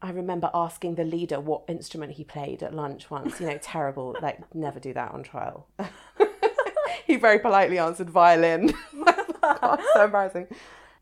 [0.00, 3.40] I remember asking the leader what instrument he played at lunch once.
[3.40, 4.16] You know, terrible.
[4.20, 5.68] Like, never do that on trial.
[7.06, 8.74] he very politely answered violin.
[9.40, 10.48] God, so embarrassing.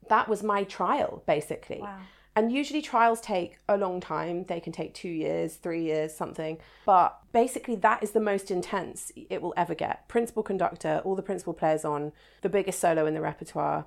[0.08, 1.80] That was my trial, basically.
[1.80, 2.00] Wow.
[2.36, 4.44] And usually trials take a long time.
[4.44, 6.58] They can take two years, three years, something.
[6.86, 10.06] But basically, that is the most intense it will ever get.
[10.08, 13.86] Principal conductor, all the principal players on, the biggest solo in the repertoire.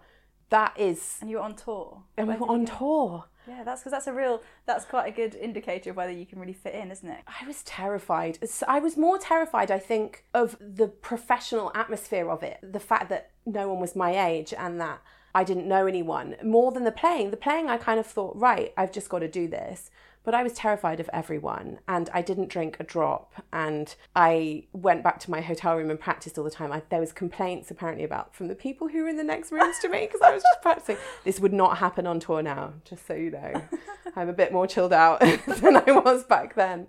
[0.49, 2.03] That is, And you were on tour.
[2.17, 3.25] and we were on tour.
[3.47, 6.39] Yeah, that's because that's a real, that's quite a good indicator of whether you can
[6.39, 7.21] really fit in, isn't it?
[7.27, 8.37] I was terrified.
[8.67, 12.59] I was more terrified, I think, of the professional atmosphere of it.
[12.63, 15.01] The fact that no one was my age and that
[15.35, 17.31] I didn't know anyone more than the playing.
[17.31, 19.89] The playing, I kind of thought, right, I've just got to do this.
[20.23, 23.33] But I was terrified of everyone and I didn't drink a drop.
[23.51, 26.71] And I went back to my hotel room and practiced all the time.
[26.71, 29.79] I, there was complaints apparently about from the people who were in the next rooms
[29.79, 30.97] to me because I was just practicing.
[31.25, 33.61] This would not happen on tour now, just so you know.
[34.15, 36.87] I'm a bit more chilled out than I was back then.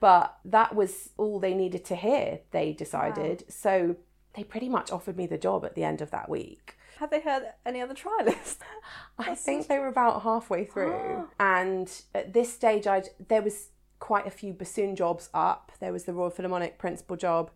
[0.00, 3.44] But that was all they needed to hear, they decided.
[3.48, 3.96] So
[4.34, 6.77] they pretty much offered me the job at the end of that week.
[6.98, 8.58] Have they heard any other trialists?
[9.18, 10.94] I think they were about halfway through.
[10.94, 11.26] Ah.
[11.38, 13.68] and at this stage I'd there was
[14.00, 15.72] quite a few bassoon jobs up.
[15.80, 17.50] There was the Royal Philharmonic principal job.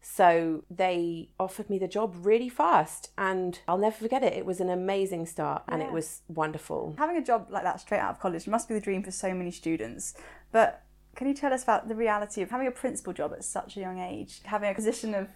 [0.00, 4.34] So they offered me the job really fast and I'll never forget it.
[4.34, 5.88] It was an amazing start and Yeah.
[5.88, 6.94] it was wonderful.
[6.98, 9.34] Having a job like that straight out of college must be the dream for so
[9.34, 10.14] many students.
[10.52, 10.82] But
[11.16, 13.80] can you tell us about the reality of having a principal job at such a
[13.80, 15.28] young age, having a position of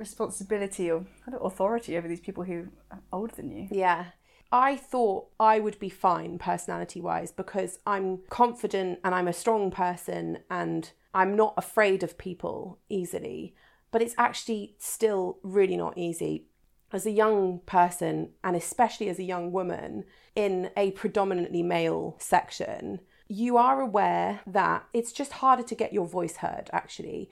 [0.00, 1.04] responsibility or
[1.40, 3.68] authority over these people who are older than you?
[3.70, 4.06] Yeah.
[4.50, 9.70] I thought I would be fine personality wise because I'm confident and I'm a strong
[9.70, 13.54] person and I'm not afraid of people easily.
[13.92, 16.46] But it's actually still really not easy.
[16.92, 23.00] As a young person, and especially as a young woman in a predominantly male section,
[23.28, 27.30] you are aware that it's just harder to get your voice heard, actually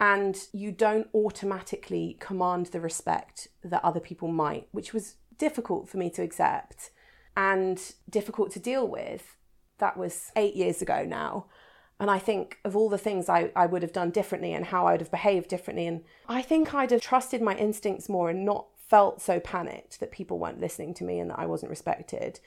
[0.00, 5.96] and you don't automatically command the respect that other people might, which was difficult for
[5.96, 6.90] me to accept
[7.36, 9.36] and difficult to deal with.
[9.78, 11.46] That was eight years ago now.
[12.00, 14.86] And I think of all the things I, I would have done differently and how
[14.86, 15.86] I would have behaved differently.
[15.86, 20.12] And I think I'd have trusted my instincts more and not felt so panicked that
[20.12, 22.38] people weren't listening to me and that I wasn't respected.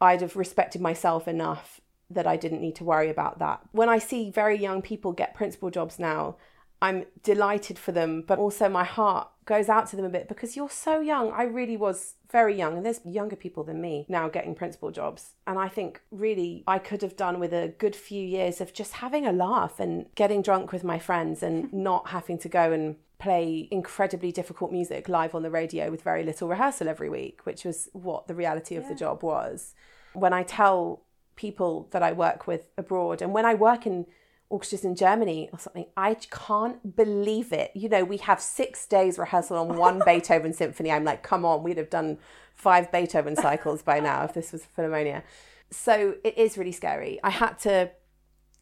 [0.00, 3.60] I'd have respected myself enough that I didn't need to worry about that.
[3.72, 6.36] When I see very young people get principal jobs now,
[6.82, 10.56] I'm delighted for them, but also my heart goes out to them a bit because
[10.56, 11.32] you're so young.
[11.32, 15.34] I really was very young, and there's younger people than me now getting principal jobs.
[15.46, 18.94] And I think really I could have done with a good few years of just
[18.94, 22.96] having a laugh and getting drunk with my friends and not having to go and
[23.18, 27.64] play incredibly difficult music live on the radio with very little rehearsal every week, which
[27.64, 29.74] was what the reality of the job was.
[30.12, 31.02] When I tell
[31.36, 34.06] people that I work with abroad, and when I work in
[34.54, 37.72] orchestras in Germany or something, I can't believe it.
[37.74, 40.92] You know, we have six days rehearsal on one Beethoven symphony.
[40.92, 42.18] I'm like, come on, we'd have done
[42.54, 45.24] five Beethoven cycles by now if this was Philharmonia.
[45.70, 47.18] So it is really scary.
[47.24, 47.90] I had to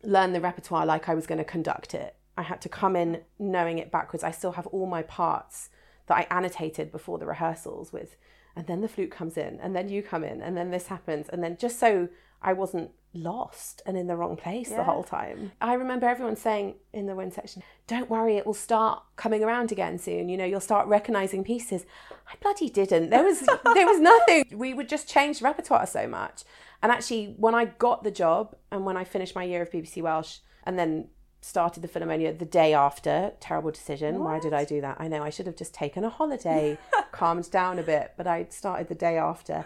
[0.02, 2.16] learn the repertoire like I was going to conduct it.
[2.38, 4.24] I had to come in knowing it backwards.
[4.24, 5.68] I still have all my parts
[6.06, 8.16] that I annotated before the rehearsals with,
[8.56, 11.28] and then the flute comes in, and then you come in, and then this happens,
[11.28, 12.08] and then just so
[12.42, 15.52] I wasn't lost and in the wrong place the whole time.
[15.60, 19.70] I remember everyone saying in the wind section, "Don't worry, it will start coming around
[19.70, 20.28] again soon.
[20.28, 21.84] You know, you'll start recognizing pieces."
[22.26, 23.10] I bloody didn't.
[23.10, 23.40] There was
[23.74, 24.46] there was nothing.
[24.54, 26.44] We would just change the repertoire so much.
[26.82, 30.02] And actually, when I got the job and when I finished my year of BBC
[30.02, 31.08] Welsh and then
[31.42, 34.22] started the Philharmonia the day after, terrible decision.
[34.22, 34.96] Why did I do that?
[35.00, 36.78] I know I should have just taken a holiday,
[37.12, 39.64] calmed down a bit, but I started the day after.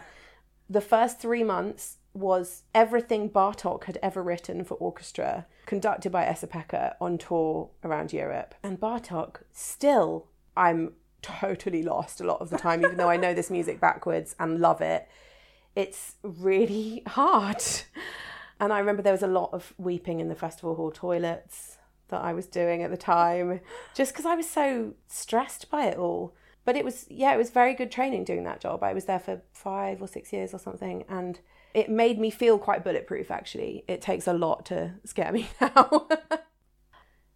[0.69, 6.95] The first three months was everything Bartok had ever written for orchestra, conducted by Esa-Pekka
[7.01, 8.55] on tour around Europe.
[8.63, 10.93] And Bartok, still, I'm
[11.23, 14.61] totally lost a lot of the time, even though I know this music backwards and
[14.61, 15.09] love it.
[15.75, 17.63] It's really hard.
[18.59, 22.23] And I remember there was a lot of weeping in the festival hall toilets that
[22.23, 23.61] I was doing at the time,
[23.95, 26.35] just because I was so stressed by it all.
[26.65, 28.83] But it was, yeah, it was very good training doing that job.
[28.83, 31.05] I was there for five or six years or something.
[31.09, 31.39] And
[31.77, 33.85] it made me feel quite bulletproof, actually.
[33.87, 36.09] It takes a lot to scare me now.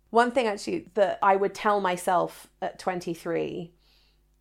[0.09, 3.70] One thing actually that I would tell myself at 23,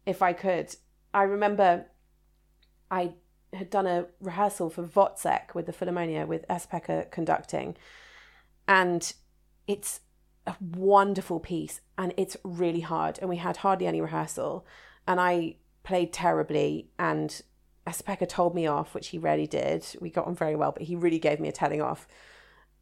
[0.05, 0.73] if I could,
[1.13, 1.85] I remember
[2.89, 3.11] I
[3.51, 7.75] had done a rehearsal for Wozzeck with the Philharmonia with Esa-Pekka conducting.
[8.69, 9.11] And
[9.67, 9.99] it's
[10.47, 13.19] a wonderful piece and it's really hard.
[13.19, 14.65] And we had hardly any rehearsal.
[15.05, 16.89] And I played terribly.
[16.97, 17.41] And
[17.89, 19.85] Esa-Pekka told me off, which he rarely did.
[19.99, 22.07] We got on very well, but he really gave me a telling off.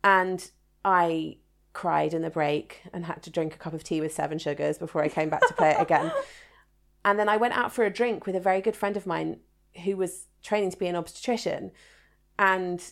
[0.03, 0.49] And
[0.83, 1.37] I
[1.73, 4.77] cried in the break and had to drink a cup of tea with seven sugars
[4.77, 6.11] before I came back to play it again.
[7.05, 9.39] And then I went out for a drink with a very good friend of mine
[9.85, 11.71] who was training to be an obstetrician.
[12.37, 12.83] And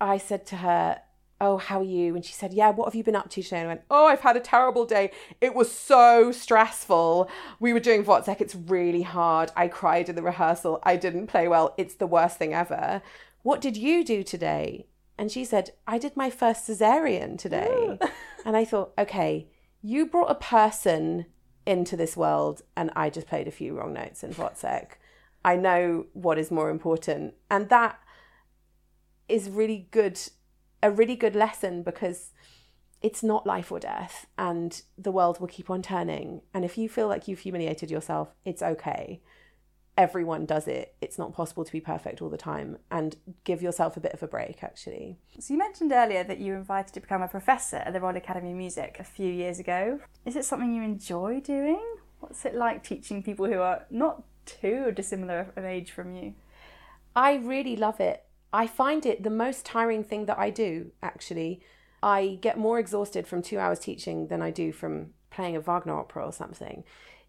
[0.00, 1.00] I said to her,
[1.40, 2.14] Oh, how are you?
[2.14, 3.58] And she said, Yeah, what have you been up to today?
[3.58, 5.10] And I went, Oh, I've had a terrible day.
[5.40, 7.30] It was so stressful.
[7.58, 8.40] We were doing Wozzeck.
[8.40, 9.50] It's really hard.
[9.56, 10.80] I cried in the rehearsal.
[10.82, 11.74] I didn't play well.
[11.78, 13.02] It's the worst thing ever.
[13.42, 14.86] What did you do today?
[15.16, 17.98] And she said, I did my first cesarean today.
[18.44, 19.48] and I thought, okay,
[19.82, 21.26] you brought a person
[21.66, 24.92] into this world and I just played a few wrong notes in Wozzeck.
[25.44, 27.34] I know what is more important.
[27.50, 27.98] And that
[29.28, 30.20] is really good,
[30.82, 32.30] a really good lesson because
[33.02, 36.42] it's not life or death and the world will keep on turning.
[36.52, 39.22] And if you feel like you've humiliated yourself, it's okay.
[39.96, 40.94] Everyone does it.
[41.00, 42.78] It's not possible to be perfect all the time.
[42.90, 45.18] And give yourself a bit of a break, actually.
[45.38, 48.16] So you mentioned earlier that you were invited to become a professor at the Royal
[48.16, 50.00] Academy of Music a few years ago.
[50.24, 51.82] Is it something you enjoy doing?
[52.20, 56.34] What's it like teaching people who are not too dissimilar of age from you?
[57.14, 58.24] I really love it.
[58.52, 61.60] I find it the most tiring thing that I do, actually.
[62.02, 65.98] I get more exhausted from two hours teaching than I do from playing a Wagner
[65.98, 66.84] opera or something.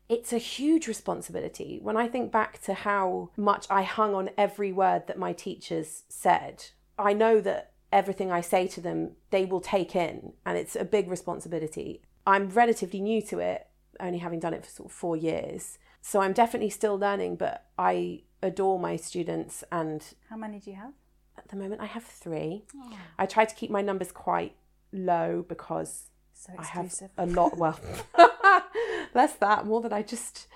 [0.10, 1.80] It's a huge responsibility.
[1.82, 6.04] When I think back to how much I hung on every word that my teachers
[6.10, 6.66] said,
[6.98, 10.86] I know that everything I say to them, they will take in, and it's a
[10.86, 12.02] big responsibility.
[12.26, 13.68] I'm relatively new to it,
[14.00, 15.78] only having done it for sort of four years.
[16.02, 19.64] So I'm definitely still learning, but I adore my students.
[19.72, 20.94] And How many do you have?
[21.44, 22.64] At the moment, I have three.
[23.18, 24.56] I try to keep my numbers quite
[24.94, 27.58] low because So I have a lot.
[27.58, 27.80] Well,
[29.14, 30.48] less that, more that I just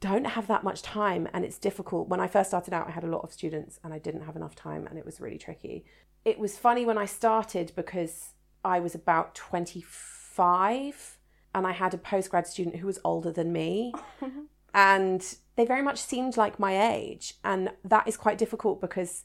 [0.00, 2.08] don't have that much time, and it's difficult.
[2.08, 4.36] When I first started out, I had a lot of students, and I didn't have
[4.36, 5.84] enough time, and it was really tricky.
[6.24, 8.30] It was funny when I started because
[8.64, 11.18] I was about twenty five,
[11.54, 13.92] and I had a postgrad student who was older than me,
[14.74, 19.24] and they very much seemed like my age, and that is quite difficult because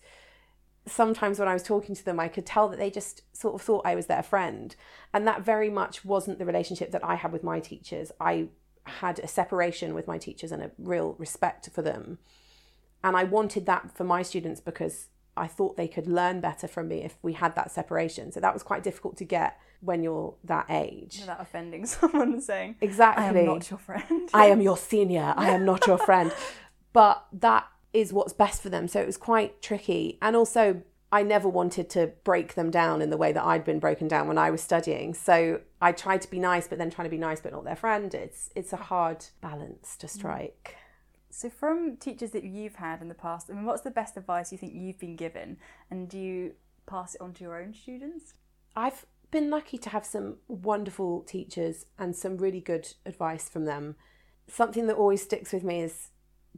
[0.90, 3.62] sometimes when I was talking to them, I could tell that they just sort of
[3.62, 4.76] thought I was their friend.
[5.14, 8.12] And that very much wasn't the relationship that I had with my teachers.
[8.20, 8.50] I
[8.84, 12.20] had a separation with my teachers and a real respect for them.
[13.04, 16.90] And I wanted that for my students because I thought they could learn better from
[16.90, 18.32] me if we had that separation.
[18.32, 21.20] So that was quite difficult to get when you're that age.
[21.22, 23.24] Without offending someone and saying, Exactly.
[23.24, 24.30] I am not your friend.
[24.34, 25.34] I am your senior.
[25.38, 26.34] I am not your friend.
[26.92, 28.88] But that is what's best for them.
[28.88, 30.18] So it was quite tricky.
[30.22, 33.80] And also, I never wanted to break them down in the way that I'd been
[33.80, 35.14] broken down when I was studying.
[35.14, 37.76] So I tried to be nice, but then trying to be nice but not their
[37.76, 38.14] friend.
[38.14, 40.76] It's it's a hard balance to strike.
[41.32, 44.52] So, from teachers that you've had in the past, I mean, what's the best advice
[44.52, 45.58] you think you've been given,
[45.90, 46.54] and do you
[46.88, 48.34] pass it on to your own students?
[48.76, 53.96] I've been lucky to have some wonderful teachers and some really good advice from them.
[54.48, 56.10] Something that always sticks with me is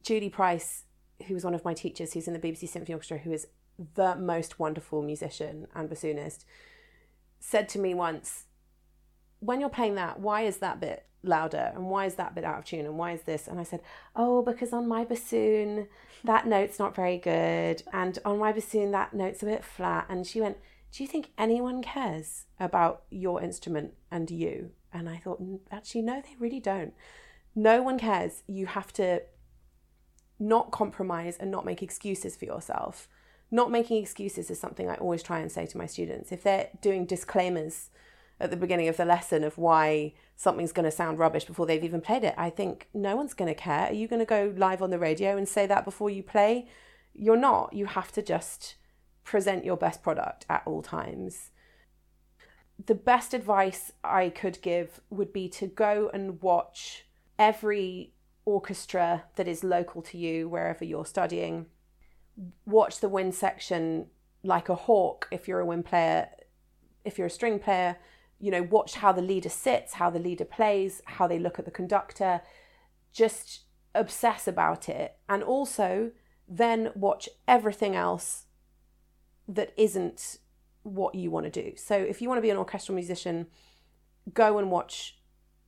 [0.01, 0.85] Julie Price,
[1.27, 3.47] who was one of my teachers, who's in the BBC Symphony Orchestra, who is
[3.95, 6.45] the most wonderful musician and bassoonist,
[7.39, 8.45] said to me once,
[9.39, 11.71] When you're playing that, why is that bit louder?
[11.75, 12.85] And why is that bit out of tune?
[12.85, 13.47] And why is this?
[13.47, 13.81] And I said,
[14.15, 15.87] Oh, because on my bassoon,
[16.23, 17.83] that note's not very good.
[17.93, 20.05] And on my bassoon, that note's a bit flat.
[20.09, 20.57] And she went,
[20.91, 24.71] do you think anyone cares about your instrument and you?
[24.93, 26.93] And I thought, "Mm, actually, no, they really don't.
[27.55, 28.43] No one cares.
[28.47, 29.23] You have to
[30.41, 33.07] not compromise and not make excuses for yourself.
[33.51, 36.31] Not making excuses is something I always try and say to my students.
[36.31, 37.91] If they're doing disclaimers
[38.39, 41.83] at the beginning of the lesson of why something's going to sound rubbish before they've
[41.83, 43.87] even played it, I think no one's going to care.
[43.87, 46.67] Are you going to go live on the radio and say that before you play?
[47.13, 47.73] You're not.
[47.73, 48.75] You have to just
[49.23, 51.51] present your best product at all times.
[52.83, 57.05] The best advice I could give would be to go and watch
[57.37, 58.13] every
[58.45, 61.67] orchestra that is local to you, wherever you're studying.
[62.65, 64.07] Watch the wind section
[64.43, 66.29] like a hawk if you're a wind player,
[67.05, 67.97] if you're a string player.
[68.39, 71.65] You know, watch how the leader sits, how the leader plays, how they look at
[71.65, 72.41] the conductor.
[73.13, 73.61] Just
[73.93, 75.17] obsess about it.
[75.29, 76.11] And also,
[76.47, 78.45] then watch everything else
[79.47, 80.39] that isn't
[80.83, 81.73] what you want to do.
[81.75, 83.47] So if you want to be an orchestral musician,
[84.33, 85.19] go and watch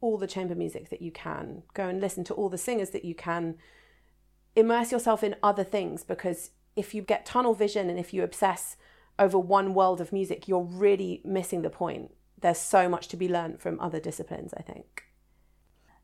[0.04, 3.06] all the chamber music that you can, go and listen to all the singers that
[3.06, 3.56] you can,
[4.54, 8.76] immerse yourself in other things because if you get tunnel vision and if you obsess
[9.18, 12.12] over one world of music, you're really missing the point.
[12.42, 15.06] There's so much to be learned from other disciplines, I think.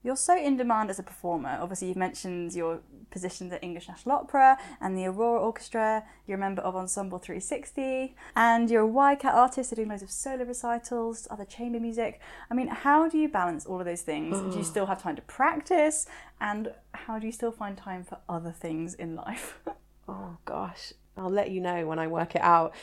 [0.02, 1.58] You're so in demand as a performer.
[1.62, 2.80] Obviously, you've mentioned your
[3.10, 6.06] positions at English National Opera and the Aurora Orchestra.
[6.26, 10.10] You're a member of Ensemble 360, and you're a YCAT artist, so doing loads of
[10.10, 12.22] solo recitals, other chamber music.
[12.50, 14.38] I mean, how do you balance all of those things?
[14.40, 14.66] do you mm.
[14.66, 16.08] still have time to practice?
[16.40, 19.60] And how do you still find time for other things in life?
[20.12, 22.74] Oh gosh, I'll let you know when I work it out.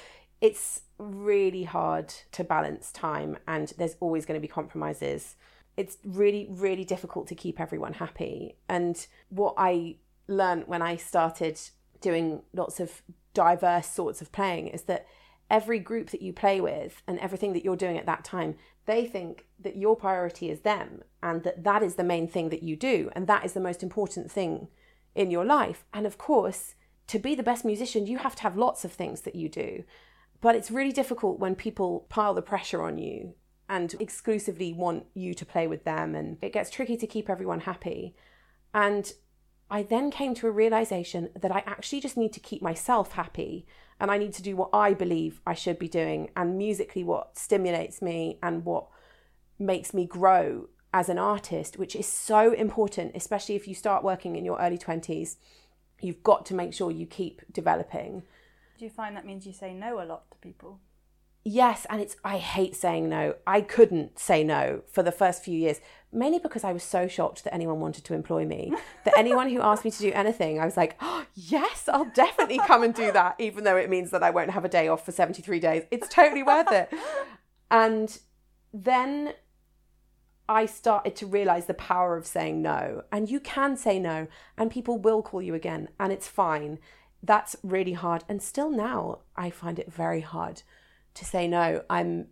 [0.41, 5.35] It's really hard to balance time, and there's always going to be compromises.
[5.77, 8.57] It's really, really difficult to keep everyone happy.
[8.69, 9.97] And what I
[10.29, 11.61] learned when I started
[12.01, 13.03] doing lots of
[13.35, 15.07] diverse sorts of playing is that
[15.51, 18.57] every group that you play with and everything that you're doing at that time,
[18.87, 22.63] they think that your priority is them and that that is the main thing that
[22.63, 24.69] you do and that is the most important thing
[25.15, 25.85] in your life.
[25.93, 26.75] And of course,
[27.09, 29.85] to be the best musician, you have to have lots of things that you do.
[30.41, 33.35] But it's really difficult when people pile the pressure on you
[33.69, 36.15] and exclusively want you to play with them.
[36.15, 38.15] And it gets tricky to keep everyone happy.
[38.73, 39.13] And
[39.71, 43.67] I then came to a realization that I actually just need to keep myself happy
[43.99, 47.37] and I need to do what I believe I should be doing and musically what
[47.39, 48.87] stimulates me and what
[49.59, 54.37] makes me grow as an artist, which is so important, especially if you start working
[54.37, 55.37] in your early 20s.
[56.01, 58.23] You've got to make sure you keep developing.
[58.79, 60.81] do you find that means you say no a lot to people?
[61.49, 63.37] Yes, and it's I hate saying no.
[63.47, 65.81] I couldn't say no for the first few years,
[66.13, 68.75] mainly because I was so shocked that anyone wanted to employ me.
[69.05, 72.59] that anyone who asked me to do anything, I was like, oh, "Yes, I'll definitely
[72.59, 75.05] come and do that," even though it means that I won't have a day off
[75.05, 75.85] for 73 days.
[75.93, 76.93] It's totally worth it.
[77.71, 78.19] And
[78.75, 79.35] then
[80.49, 83.05] I started to realize the power of saying no.
[83.13, 84.27] And you can say no,
[84.59, 86.81] and people will call you again, and it's fine.
[87.23, 88.25] That's really hard.
[88.29, 90.63] And still now, I find it very hard
[91.17, 91.83] to say no.
[91.91, 92.29] I'm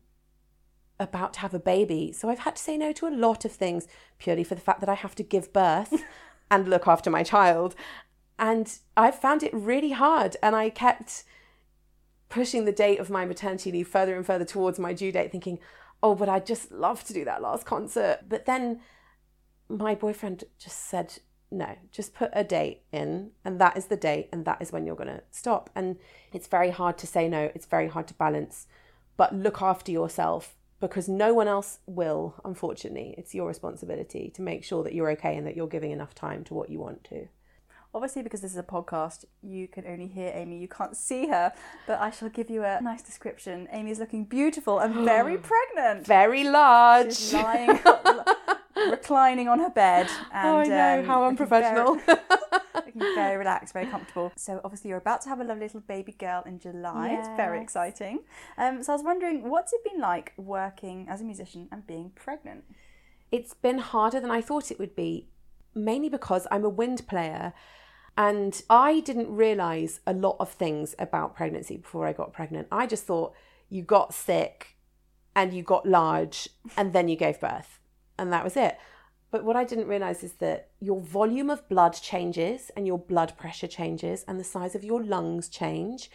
[1.00, 2.12] about to have a baby.
[2.12, 3.86] So I've had to say no to a lot of things
[4.18, 6.02] purely for the fact that I have to give birth
[6.50, 7.74] and look after my child.
[8.38, 10.36] And I've found it really hard.
[10.42, 11.24] And I kept
[12.28, 15.58] pushing the date of my maternity leave further and further towards my due date, thinking,
[16.02, 18.20] oh, but I'd just love to do that last concert.
[18.28, 18.80] But then
[19.68, 21.18] my boyfriend just said,
[21.54, 24.84] no, just put a date in, and that is the date, and that is when
[24.84, 25.70] you're going to stop.
[25.74, 25.96] And
[26.32, 28.66] it's very hard to say no, it's very hard to balance,
[29.16, 33.14] but look after yourself because no one else will, unfortunately.
[33.16, 36.44] It's your responsibility to make sure that you're okay and that you're giving enough time
[36.44, 37.28] to what you want to.
[37.94, 40.58] Obviously, because this is a podcast, you can only hear Amy.
[40.58, 41.52] You can't see her,
[41.86, 43.68] but I shall give you a nice description.
[43.70, 46.04] Amy is looking beautiful and very pregnant.
[46.04, 47.14] Very large.
[47.14, 47.78] She's lying,
[48.76, 50.08] reclining on her bed.
[50.32, 51.94] And, oh, I know, um, how unprofessional.
[52.06, 54.32] Very, looking very relaxed, very comfortable.
[54.36, 57.16] So, obviously, you're about to have a lovely little baby girl in July.
[57.18, 58.20] It's very exciting.
[58.58, 62.10] Um, so, I was wondering, what's it been like working as a musician and being
[62.14, 62.64] pregnant?
[63.34, 65.26] it's been harder than I thought it would be,
[65.74, 67.52] mainly because I'm a wind player
[68.16, 72.68] and I didn't realize a lot of things about pregnancy before I got pregnant.
[72.70, 73.34] I just thought
[73.68, 74.76] you got sick
[75.34, 77.80] and you got large and then you gave birth
[78.18, 78.78] and that was it.
[79.30, 83.36] But what I didn't realize is that your volume of blood changes and your blood
[83.36, 86.08] pressure changes and the size of your lungs change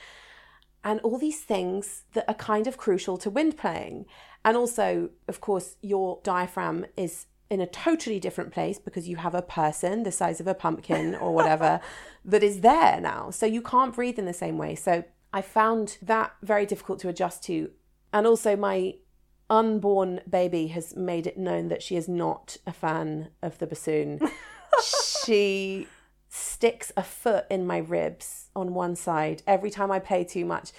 [0.84, 4.06] and all these things that are kind of crucial to wind playing.
[4.46, 9.36] And also, of course, your diaphragm is in a totally different place because you have
[9.36, 11.82] a person the size of a pumpkin or whatever
[12.26, 13.32] that is there now.
[13.32, 14.76] So you can't breathe in the same way.
[14.76, 17.72] So I found that very difficult to adjust to.
[18.14, 18.96] And also, my
[19.50, 24.20] unborn baby has made it known that she is not a fan of the bassoon.
[25.26, 25.88] she
[26.30, 30.72] sticks a foot in my ribs on one side every time I play too much.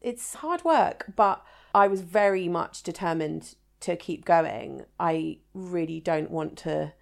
[0.00, 1.44] It's hard work, but
[1.74, 4.84] I was very much determined to keep going.
[4.98, 6.92] I really don't want to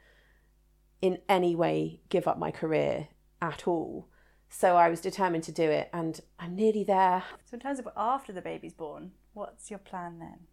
[1.02, 3.09] in any way give up my career
[3.42, 4.09] at all.
[4.48, 7.24] So I was determined to do it and I'm nearly there.
[7.44, 10.46] So, in terms of after the baby's born, what's your plan then?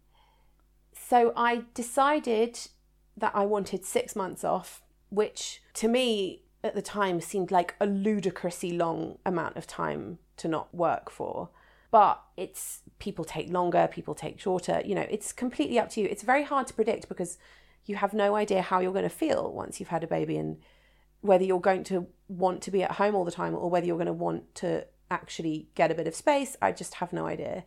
[1.12, 2.58] So I decided
[3.18, 7.84] that I wanted six months off, which to me at the time seemed like a
[7.84, 11.50] ludicrously long amount of time to not work for.
[11.90, 14.80] But it's people take longer, people take shorter.
[14.86, 16.08] You know, it's completely up to you.
[16.10, 17.36] It's very hard to predict because
[17.84, 20.62] you have no idea how you're going to feel once you've had a baby and
[21.20, 23.98] whether you're going to want to be at home all the time or whether you're
[23.98, 26.56] going to want to actually get a bit of space.
[26.62, 27.64] I just have no idea.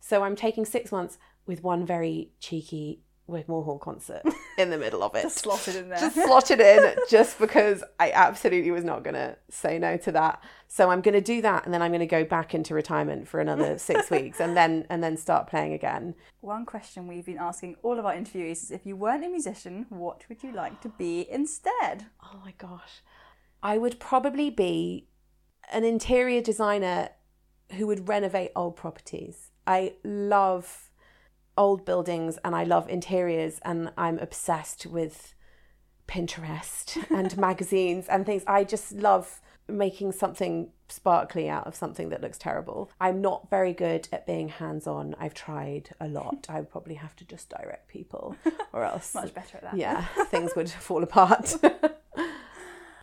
[0.00, 1.16] So I'm taking six months
[1.46, 4.22] with one very cheeky Wigmore Hall concert
[4.58, 5.22] in the middle of it.
[5.22, 5.98] Just slotted in there.
[5.98, 10.42] Just slotted in just because I absolutely was not going to say no to that.
[10.68, 13.26] So I'm going to do that and then I'm going to go back into retirement
[13.26, 16.14] for another 6 weeks and then and then start playing again.
[16.40, 19.86] One question we've been asking all of our interviewees is if you weren't a musician,
[19.88, 22.06] what would you like to be instead?
[22.22, 23.02] Oh my gosh.
[23.62, 25.08] I would probably be
[25.72, 27.08] an interior designer
[27.72, 29.50] who would renovate old properties.
[29.66, 30.90] I love
[31.56, 35.34] old buildings and I love interiors and I'm obsessed with
[36.08, 38.42] Pinterest and magazines and things.
[38.46, 42.90] I just love making something sparkly out of something that looks terrible.
[43.00, 45.14] I'm not very good at being hands on.
[45.18, 46.46] I've tried a lot.
[46.50, 48.36] I would probably have to just direct people
[48.74, 49.76] or else Much better at that.
[49.76, 51.54] yeah, things would fall apart.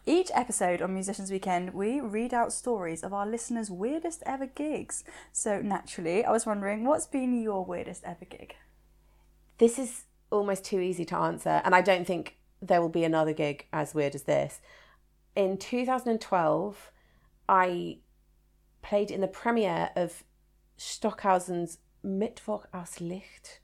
[0.06, 5.04] Each episode on Musicians Weekend, we read out stories of our listeners' weirdest ever gigs.
[5.32, 8.56] So, naturally, I was wondering what's been your weirdest ever gig?
[9.62, 13.32] this is almost too easy to answer, and I don't think there will be another
[13.32, 14.60] gig as weird as this.
[15.36, 16.91] In 2012,
[17.47, 17.99] I
[18.82, 20.24] played in the premiere of
[20.78, 23.60] Stockhausen's Mittwoch aus Licht,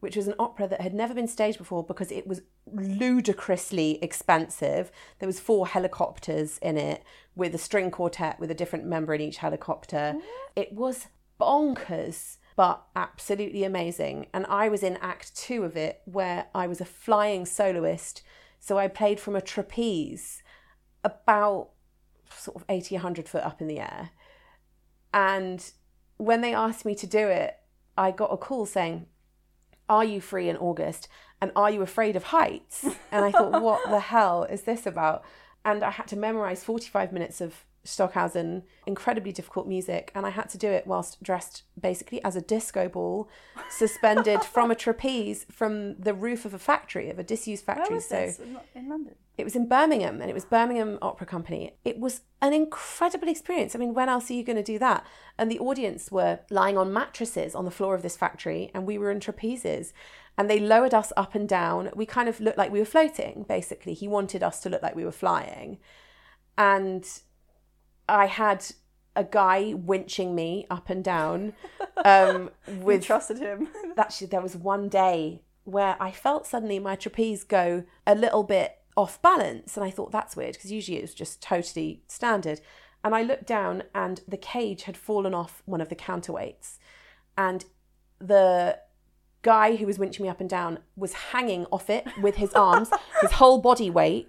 [0.00, 4.90] which was an opera that had never been staged before because it was ludicrously expensive.
[5.18, 7.02] There was four helicopters in it
[7.34, 10.16] with a string quartet with a different member in each helicopter.
[10.54, 11.06] It was
[11.40, 14.26] bonkers but absolutely amazing.
[14.32, 18.22] And I was in act 2 of it where I was a flying soloist.
[18.58, 20.42] So I played from a trapeze
[21.04, 21.68] about
[22.30, 24.10] sort of 80 100 foot up in the air.
[25.12, 25.70] And
[26.16, 27.56] when they asked me to do it,
[27.96, 29.06] I got a call saying,
[29.88, 31.08] Are you free in August?
[31.40, 32.84] And are you afraid of heights?
[33.12, 35.24] And I thought, What the hell is this about?
[35.64, 40.10] And I had to memorize 45 minutes of Stockhausen, incredibly difficult music.
[40.14, 43.28] And I had to do it whilst dressed basically as a disco ball,
[43.70, 48.00] suspended from a trapeze from the roof of a factory, of a disused factory.
[48.00, 48.40] So this?
[48.74, 49.14] In London.
[49.38, 51.76] it was in Birmingham and it was Birmingham Opera Company.
[51.84, 53.74] It was an incredible experience.
[53.74, 55.06] I mean, when else are you going to do that?
[55.38, 58.98] And the audience were lying on mattresses on the floor of this factory and we
[58.98, 59.92] were in trapezes
[60.38, 61.90] and they lowered us up and down.
[61.94, 63.94] We kind of looked like we were floating, basically.
[63.94, 65.78] He wanted us to look like we were flying.
[66.58, 67.06] And
[68.08, 68.66] I had
[69.14, 71.54] a guy winching me up and down
[72.04, 73.68] um, with trusted him.
[73.96, 78.78] actually there was one day where I felt suddenly my trapeze go a little bit
[78.96, 82.60] off balance and I thought that's weird because usually it was just totally standard
[83.02, 86.78] and I looked down and the cage had fallen off one of the counterweights
[87.36, 87.64] and
[88.18, 88.78] the
[89.42, 92.90] guy who was winching me up and down was hanging off it with his arms
[93.20, 94.28] his whole body weight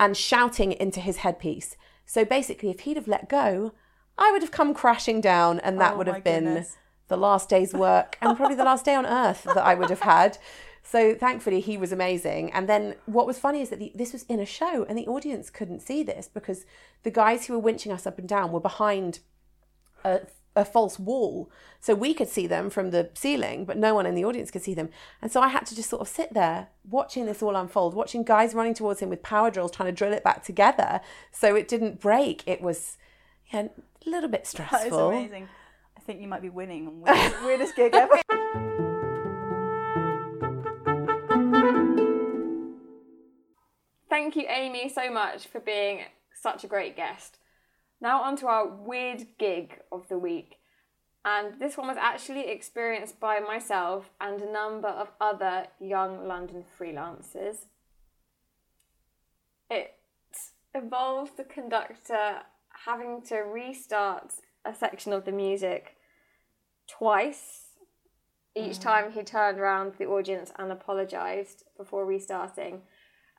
[0.00, 1.76] and shouting into his headpiece
[2.06, 3.72] so basically if he'd have let go
[4.18, 6.76] I would have come crashing down and that Oh would have been goodness.
[7.08, 10.00] the last day's work and probably the last day on earth that I would have
[10.00, 10.38] had.
[10.82, 12.52] So thankfully he was amazing.
[12.52, 15.06] And then what was funny is that the, this was in a show and the
[15.06, 16.64] audience couldn't see this because
[17.02, 19.20] the guys who were winching us up and down were behind
[20.04, 20.20] a,
[20.56, 21.50] a false wall.
[21.80, 24.62] So we could see them from the ceiling, but no one in the audience could
[24.62, 24.88] see them.
[25.20, 28.22] And so I had to just sort of sit there watching this all unfold, watching
[28.24, 31.00] guys running towards him with power drills trying to drill it back together
[31.30, 32.42] so it didn't break.
[32.46, 32.96] It was
[33.52, 33.68] yeah,
[34.06, 34.78] a little bit stressful.
[35.10, 35.48] That is amazing.
[35.96, 38.20] I think you might be winning on weirdest, weirdest gig ever.
[44.08, 46.02] Thank you, Amy, so much for being
[46.32, 47.38] such a great guest.
[48.04, 50.58] Now, on to our weird gig of the week.
[51.24, 56.66] And this one was actually experienced by myself and a number of other young London
[56.78, 57.64] freelancers.
[59.70, 59.94] It
[60.74, 62.42] involved the conductor
[62.84, 64.34] having to restart
[64.66, 65.96] a section of the music
[66.86, 67.68] twice.
[68.54, 68.82] Each mm.
[68.82, 72.82] time he turned around to the audience and apologised before restarting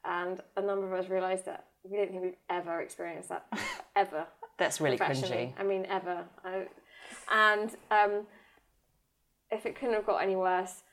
[0.06, 3.46] and a number of us realised that we don't think we've ever experienced that
[3.96, 5.54] ever That's really cringy.
[5.60, 6.24] I mean, ever.
[6.44, 6.68] I,
[7.32, 8.26] and um,
[9.52, 10.84] if it couldn't have got any worse,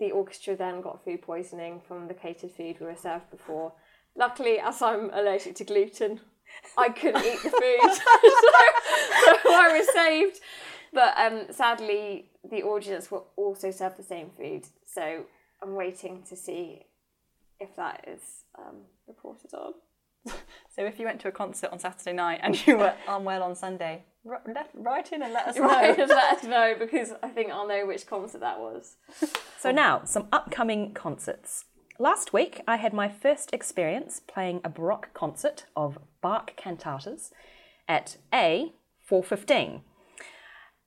[0.00, 3.72] the orchestra then got food poisoning from the catered food we were served before.
[4.16, 6.20] Luckily, as I'm allergic to gluten,
[6.76, 10.40] I couldn't eat the food, so, so I was saved.
[10.92, 15.24] But um, sadly, the audience were also served the same food, so
[15.62, 16.86] I'm waiting to see
[17.58, 19.74] if that is um, reported on.
[20.26, 23.54] So if you went to a concert on Saturday night and you were unwell on
[23.54, 25.62] Sunday, r- let, write in and let us know.
[25.64, 28.96] Right, let us know because I think I'll know which concert that was.
[29.58, 31.64] So now, some upcoming concerts.
[31.98, 37.30] Last week, I had my first experience playing a Baroque concert of Bach cantatas
[37.88, 39.82] at A 415.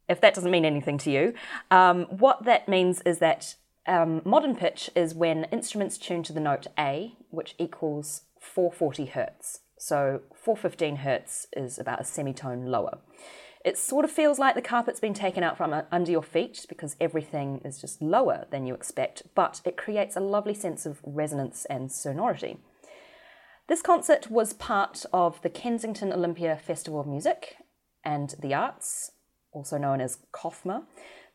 [0.10, 1.34] If that doesn't mean anything to you,
[1.72, 3.56] um, what that means is that
[3.90, 9.60] Um, modern pitch is when instruments tune to the note A, which equals 440 hertz.
[9.80, 13.00] So 415 hertz is about a semitone lower.
[13.64, 16.96] It sort of feels like the carpet's been taken out from under your feet because
[17.02, 21.66] everything is just lower than you expect, but it creates a lovely sense of resonance
[21.66, 22.60] and sonority.
[23.68, 27.58] This concert was part of the Kensington Olympia Festival of Music
[28.06, 29.12] and the Arts,
[29.52, 30.84] also known as KOFMA.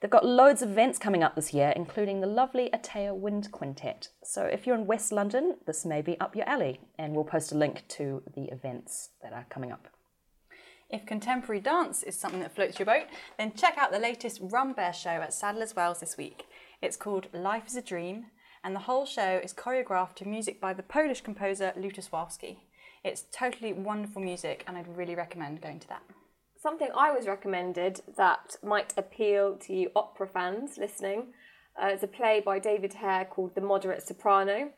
[0.03, 4.09] They've got loads of events coming up this year, including the lovely Atea Wind Quintet.
[4.25, 7.53] So if you're in West London, this may be up your alley, and we'll post
[7.53, 9.87] a link to the events that are coming up.
[10.91, 13.05] If contemporary dance is something that floats your boat,
[13.39, 16.47] then check out the latest Rambert show at Sadler's Wells this week.
[16.83, 18.27] It's called Life is a Dream,
[18.65, 22.57] and the whole show is choreographed to music by the Polish composer Lutosławski.
[23.05, 26.03] It's totally wonderful music, and I'd really recommend going to that.
[26.63, 31.35] Something I was recommended that might appeal to you opera fans listening
[31.77, 34.71] uh, is a play by David Hare called The Moderate Soprano,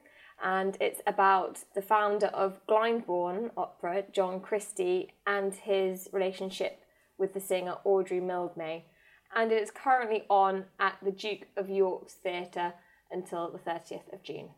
[0.43, 6.81] and it's about the founder of Glyndebourne Opera, John Christie, and his relationship
[7.19, 8.85] with the singer Audrey Mildmay.
[9.37, 12.73] And it is currently on at the Duke of York's Theatre
[13.11, 14.49] until the 30th of June.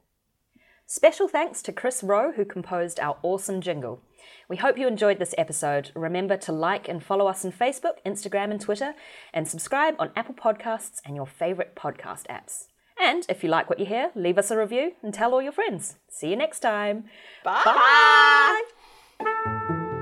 [0.86, 4.00] Special thanks to Chris Rowe, who composed our awesome jingle.
[4.48, 5.90] We hope you enjoyed this episode.
[5.94, 8.94] Remember to like and follow us on Facebook, Instagram, and Twitter,
[9.32, 12.68] and subscribe on Apple Podcasts and your favourite podcast apps.
[13.00, 15.52] And if you like what you hear, leave us a review and tell all your
[15.52, 15.96] friends.
[16.08, 17.04] See you next time.
[17.44, 18.62] Bye.
[19.18, 19.92] Bye.